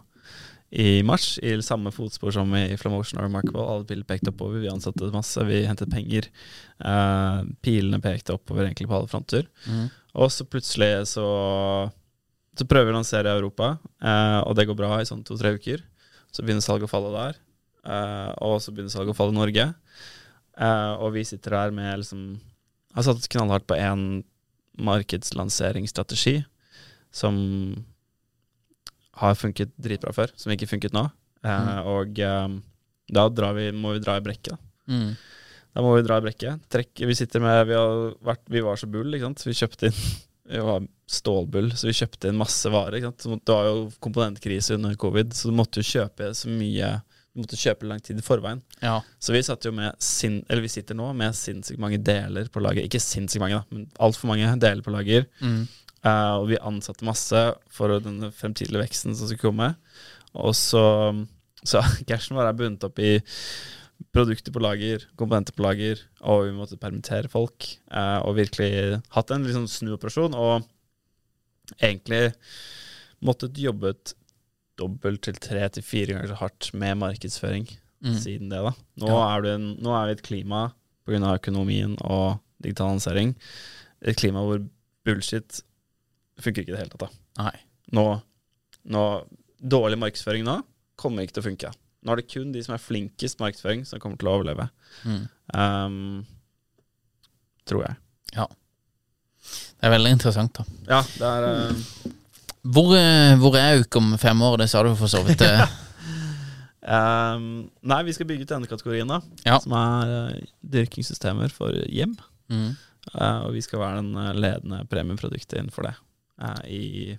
[0.75, 3.63] i mars, i samme fotspor som i Flamotion og Remarkable.
[3.63, 6.27] Alle piler pekte oppover, vi ansatte masse, vi hentet penger.
[6.81, 9.47] Uh, pilene pekte oppover egentlig på alle fronter.
[9.69, 9.87] Mm.
[10.19, 11.27] Og så plutselig så
[12.55, 15.81] Så prøver vi å lansere Europa, uh, og det går bra i sånn to-tre uker.
[16.31, 17.39] Så begynner salget å falle der,
[17.83, 19.65] uh, og så begynner salget å falle i Norge.
[20.57, 22.21] Eh, og vi sitter her med liksom
[22.95, 24.23] Har satt knallhardt på én
[24.79, 26.43] markedslanseringsstrategi
[27.15, 27.35] som
[29.15, 31.05] har funket dritbra før, som ikke funket nå.
[31.45, 32.57] Eh, Og um,
[33.07, 34.55] da drar vi, må vi dra i brekket.
[34.55, 34.91] Da.
[34.91, 35.11] Mm.
[35.75, 36.65] Da må vi dra i brekket.
[36.71, 39.45] Trekk, vi sitter med Vi, har vært, vi var så bull, ikke sant.
[39.47, 39.99] Vi kjøpte inn
[40.45, 42.99] Vi var stålbull, så vi kjøpte inn masse varer.
[42.99, 43.23] Ikke sant?
[43.25, 46.91] Så Det var jo komponentkrise under covid, så du måtte jo kjøpe så mye
[47.35, 48.61] Du måtte kjøpe lang tid i forveien.
[48.79, 49.01] Ja.
[49.19, 52.63] Så vi satt jo med sin, Eller vi sitter nå med sinnssykt mange deler på
[52.63, 52.85] lager.
[52.87, 55.27] Ikke sinnssykt mange, da, men altfor mange deler på lager.
[55.43, 55.65] Mm.
[56.05, 57.41] Uh, og vi ansatte masse
[57.73, 59.73] for den fremtidige veksten som skulle komme.
[60.31, 60.85] Og så,
[61.67, 63.17] så cashen vår er bundet opp i
[64.15, 67.67] produkter på lager, komponenter på lager, og vi måtte permittere folk.
[67.91, 70.63] Uh, og virkelig hatt en liksom snuoperasjon, og
[71.81, 72.29] egentlig
[73.25, 74.15] måttet jobbet
[74.77, 77.67] dobbelt til tre til fire ganger så hardt med markedsføring
[78.05, 78.17] Mm.
[78.21, 78.59] siden det.
[78.61, 78.71] da.
[79.01, 79.35] Nå, Ja.
[79.37, 80.73] er det en, nå er vi et klima,
[81.07, 81.33] pga.
[81.39, 83.35] økonomien og digitalisering,
[84.03, 84.59] et klima hvor
[85.05, 85.61] bullshit
[86.39, 86.99] funker ikke i det hele tatt.
[87.09, 87.43] da.
[87.43, 87.55] Nei.
[87.93, 88.21] Nå,
[88.85, 89.05] nå
[89.65, 90.61] Dårlig markedsføring nå
[90.97, 91.71] kommer ikke til å funke.
[92.05, 94.69] Nå er det kun de som er flinkest markedsføring, som kommer til å overleve.
[95.05, 95.29] Mm.
[95.55, 96.25] Um,
[97.65, 97.95] tror jeg.
[99.79, 100.63] Det er veldig interessant, da.
[100.89, 102.11] Ja, det er uh,
[102.65, 104.57] Hvor, eh, hvor er Auk om fem år?
[104.63, 105.41] Det sa du for så vidt.
[106.81, 107.45] um,
[107.91, 109.19] Nei, vi skal bygge ut denne kategorien, da.
[109.45, 109.59] Ja.
[109.63, 112.15] Som er uh, dyrkingssystemer for hjem.
[112.51, 112.73] Mm.
[113.13, 115.95] Uh, og vi skal være den ledende premieproduktet innenfor det.
[116.41, 117.15] uh, I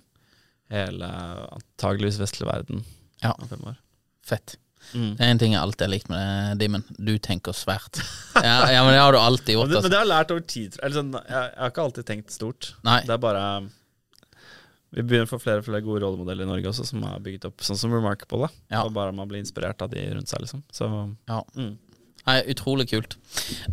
[0.73, 1.07] hele
[1.55, 2.81] antageligvis vestlig verden
[3.23, 3.31] Ja.
[3.39, 3.77] om fem år.
[4.27, 4.57] Fett.
[4.93, 5.13] Mm.
[5.17, 6.83] Det er en ting jeg alltid har likt med det, Dimmen.
[6.99, 8.01] Du tenker svært.
[8.37, 9.69] Ja, ja, men det har du alltid Men gjort.
[9.71, 9.89] det, men Altså.
[9.89, 10.75] det har jeg lært over tid.
[10.93, 12.67] sånn, jeg, jeg har ikke alltid tenkt stort.
[12.85, 12.99] Nei.
[13.07, 13.45] Det er bare
[14.97, 17.43] Vi begynner å få flere og flere gode rollemodeller i Norge også, som er bygget
[17.51, 18.47] opp sånn som Remarkable.
[18.73, 18.81] Ja.
[18.87, 20.63] Og bare man blir inspirert av de rundt seg, liksom.
[20.73, 20.87] Så
[21.29, 21.43] Ja.
[21.55, 21.75] mm.
[22.27, 23.13] Nei, utrolig kult.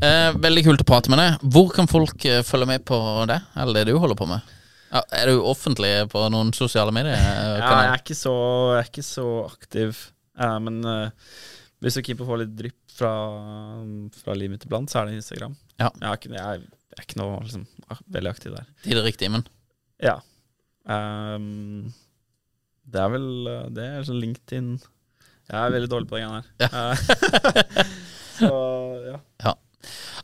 [0.04, 1.46] Eh, veldig kult å prate med deg.
[1.56, 4.52] Hvor kan folk eh, følge med på det, eller det du holder på med?
[4.92, 7.16] Ja, er du offentlig på noen sosiale medier?
[7.16, 8.34] eh, ja, jeg, er ikke så,
[8.76, 10.04] jeg er ikke så aktiv.
[10.38, 11.32] Eh, men eh,
[11.82, 13.10] hvis du er keen på å få litt drypp fra,
[14.22, 15.56] fra livet mitt iblant, så er det Instagram.
[15.80, 15.88] Ja.
[15.98, 17.66] Jeg, er ikke, jeg, er, jeg er ikke noe liksom,
[18.20, 18.70] veldig aktiv der.
[18.86, 19.48] Tid og riktig, men
[20.04, 20.20] Ja.
[20.90, 21.92] Ehm,
[22.84, 26.42] det er vel eh, Det er sånn LinkedIn Jeg er veldig dårlig på de greiene
[26.42, 26.48] her.
[26.60, 27.86] Ja.
[28.42, 28.50] så
[29.08, 29.54] ja.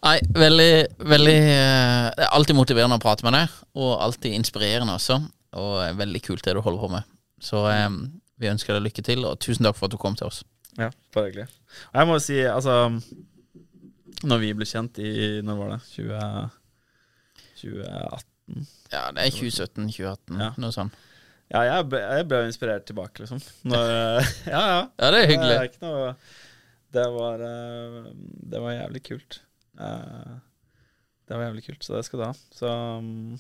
[0.00, 0.72] Nei, veldig,
[1.12, 5.18] veldig eh, Det er alltid motiverende å prate med deg, og alltid inspirerende også.
[5.60, 7.10] Og eh, veldig kult det du holder på med.
[7.40, 8.00] Så um,
[8.40, 10.42] vi ønsker deg lykke til, og tusen takk for at du kom til oss.
[10.78, 11.48] ja, bare hyggelig.
[11.90, 12.76] Og jeg må jo si, altså
[14.24, 15.12] Når vi ble kjent i
[15.44, 15.80] Når var det?
[15.94, 16.24] 20,
[17.62, 18.29] 2018?
[18.92, 20.50] Ja, det er 2017-2018, Ja.
[20.58, 20.94] noe sånt.
[21.50, 22.00] Ja, jeg ble,
[22.46, 23.40] inspirert tilbake, liksom.
[23.66, 23.88] Når,
[24.54, 24.80] ja, ja.
[24.98, 25.56] Ja, det er Det hyggelig.
[25.56, 26.12] er ikke noe
[26.94, 28.10] Det var, eh,
[28.54, 29.40] det var jævlig kult.
[29.78, 30.36] Eh,
[31.30, 32.32] Det var jævlig kult, så det skal du ha.
[32.58, 32.66] Så
[32.98, 33.38] um,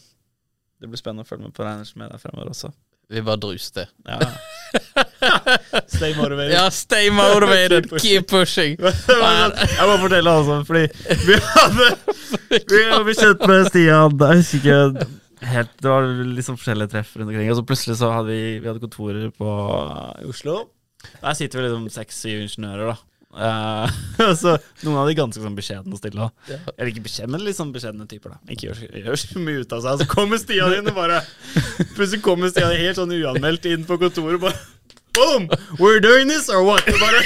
[0.80, 2.70] det blir spennende å følge med på Reiners deg fremover også.
[3.10, 3.88] Vi bare druste.
[4.06, 4.18] Ja.
[5.96, 6.52] Stay motivated.
[6.54, 8.76] Ja, stay motivated, Keep keep pushing.
[9.78, 10.86] Jeg må fortelle, altså, fordi
[11.26, 11.90] vi hadde
[12.50, 17.30] Vi ble kjent med Stian Jeg husker ikke helt Det var liksom forskjellige treff rundt
[17.30, 17.50] omkring.
[17.52, 19.54] Og så plutselig så hadde vi, vi hadde kontorer på,
[20.20, 20.58] i Oslo.
[21.20, 22.98] Der sitter vi liksom seks-syv ingeniører, da.
[23.30, 23.86] Uh,
[24.34, 26.26] så Noen av de ganske sånn beskjedne og stille.
[26.50, 28.34] Eller ikke beskjedne, men litt sånn beskjedne typer.
[28.34, 30.02] da Ikke gjør, gjør så mye ut av seg.
[30.02, 31.22] Så kommer Stian inn og bare
[31.94, 34.58] Plutselig kommer Stian helt sånn uanmeldt inn på kontoret bare
[35.14, 35.48] Boom!
[35.78, 36.84] We're doing this or what?
[36.86, 37.22] Bare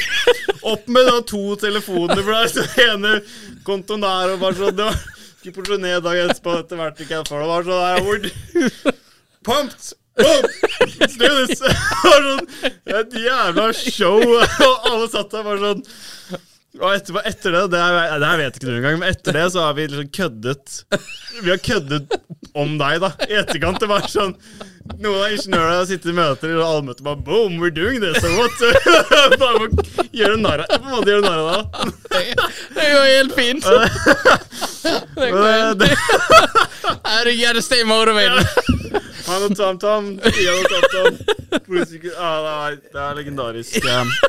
[0.62, 2.48] opp med da to telefoner for.
[2.48, 3.18] Så ene
[3.66, 5.02] kontoen der og bare sånn det var,
[5.38, 7.04] Skulle porsjonere dagen etterpå etter hvert.
[7.04, 8.94] Ikke jeg får det var sånn der we're
[9.44, 9.92] Pumped!
[10.16, 10.48] Boom!
[11.00, 11.60] Let's do this!
[11.64, 11.74] Det
[12.06, 12.50] var sånn,
[12.86, 15.82] det et jævla show, og alle satt der bare sånn
[16.74, 19.44] og etterpå, etter det, det, er, det her vet ikke du engang, men etter det
[19.54, 20.72] så har vi liksom køddet
[21.44, 22.16] Vi har køddet
[22.54, 23.10] om deg, da.
[23.28, 23.78] I etterkant.
[23.82, 24.34] Det var sånn
[24.84, 28.28] Noen av ingeniørene sitter i møter, og alle møter bare Boom, we're doing this, so
[28.36, 28.52] what?
[29.40, 29.68] Bare
[30.12, 31.64] gjøre narr av På en måte gjøre narr av det.
[32.76, 33.64] Det går helt fint.
[35.16, 35.80] Det går helt
[37.24, 38.44] du gotta stay motivated?
[39.28, 40.10] Han og Tom Tom.
[40.24, 41.40] Stian og Tom Tom.
[41.64, 43.84] Plutselig- Ja, det, er, det er legendarisk.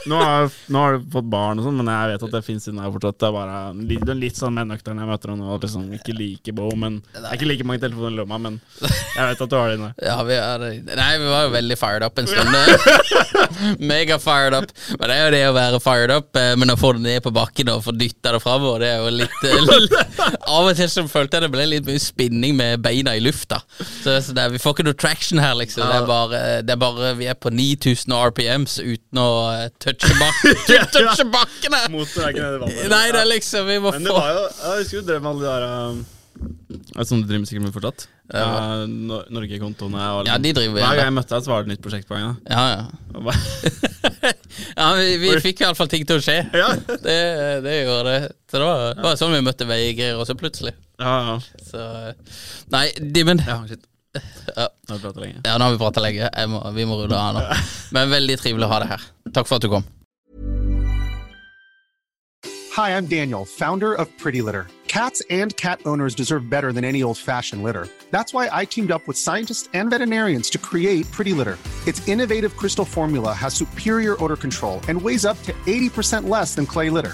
[0.08, 2.68] Nå, har, nå har du fått barn og sånn, men jeg vet at det fins
[2.70, 3.18] inni jeg fortsatt.
[3.20, 3.58] Det er bare
[3.90, 5.58] litt, litt sånn nøktern jeg møter henne nå.
[5.64, 9.32] Liksom, ikke like bo, men Det er ikke like mange telefoner i lomma, men jeg
[9.32, 9.92] vet at du har det inne.
[10.06, 12.56] Ja, vi er Nei, vi var jo veldig fired up en stund.
[12.62, 13.76] eh.
[13.92, 14.70] Mega fired up.
[15.00, 17.24] Men det er jo det å være fired up, eh, men å få det ned
[17.26, 20.90] på bakken og få dytta det framover, det er jo litt eh, Av og til
[20.92, 23.60] så følte jeg det ble litt mye spinning med beina i lufta.
[23.82, 25.84] Så, så det er, vi får ikke noe traction her, liksom.
[25.86, 30.12] Det er bare, det er bare Vi er på 9000 RPMs uten å eh, touche,
[30.22, 30.42] bak
[30.96, 31.88] touche bakken her.
[31.94, 32.84] Motor er ikke nede i vannet.
[32.96, 35.24] Nei, det er liksom Vi må Men det få var jo Jeg husker du drev
[35.26, 36.04] med alle de der um,
[36.96, 38.08] Er sånn du driver sikkert med fortsatt?
[38.34, 41.68] Ja, Nor Norgekontoene og Ja, de driver Hver gang jeg møtte deg, så var det
[41.68, 42.40] et nytt prosjekt på gang.
[42.50, 42.82] Ja, ja.
[44.80, 46.38] Ja vi, vi fikk iallfall ting til å skje.
[46.56, 46.70] Ja.
[46.90, 47.18] Det,
[47.66, 48.32] det gjorde det.
[48.50, 50.74] Så det var, det var sånn vi møtte Veigeir også plutselig.
[51.02, 51.36] Ja, ja.
[51.70, 51.84] Så
[52.74, 53.42] Nei, Dimmen.
[53.46, 53.84] ja shit.
[54.56, 54.70] Ja.
[54.88, 55.42] Nå har vi pratet lenge.
[55.44, 56.30] Ja, nå har vi prata lenge.
[56.30, 57.44] Jeg må, vi må rulle av nå.
[57.96, 59.06] Men veldig trivelig å ha deg her.
[59.36, 59.88] Takk for at du kom.
[62.76, 64.68] Hi, I'm Daniel, founder of Pretty Litter.
[64.88, 67.88] Cats and cat owners deserve better than any old fashioned litter.
[68.12, 71.58] That's why I teamed up with scientists and veterinarians to create Pretty Litter.
[71.88, 76.66] Its innovative crystal formula has superior odor control and weighs up to 80% less than
[76.66, 77.14] clay litter.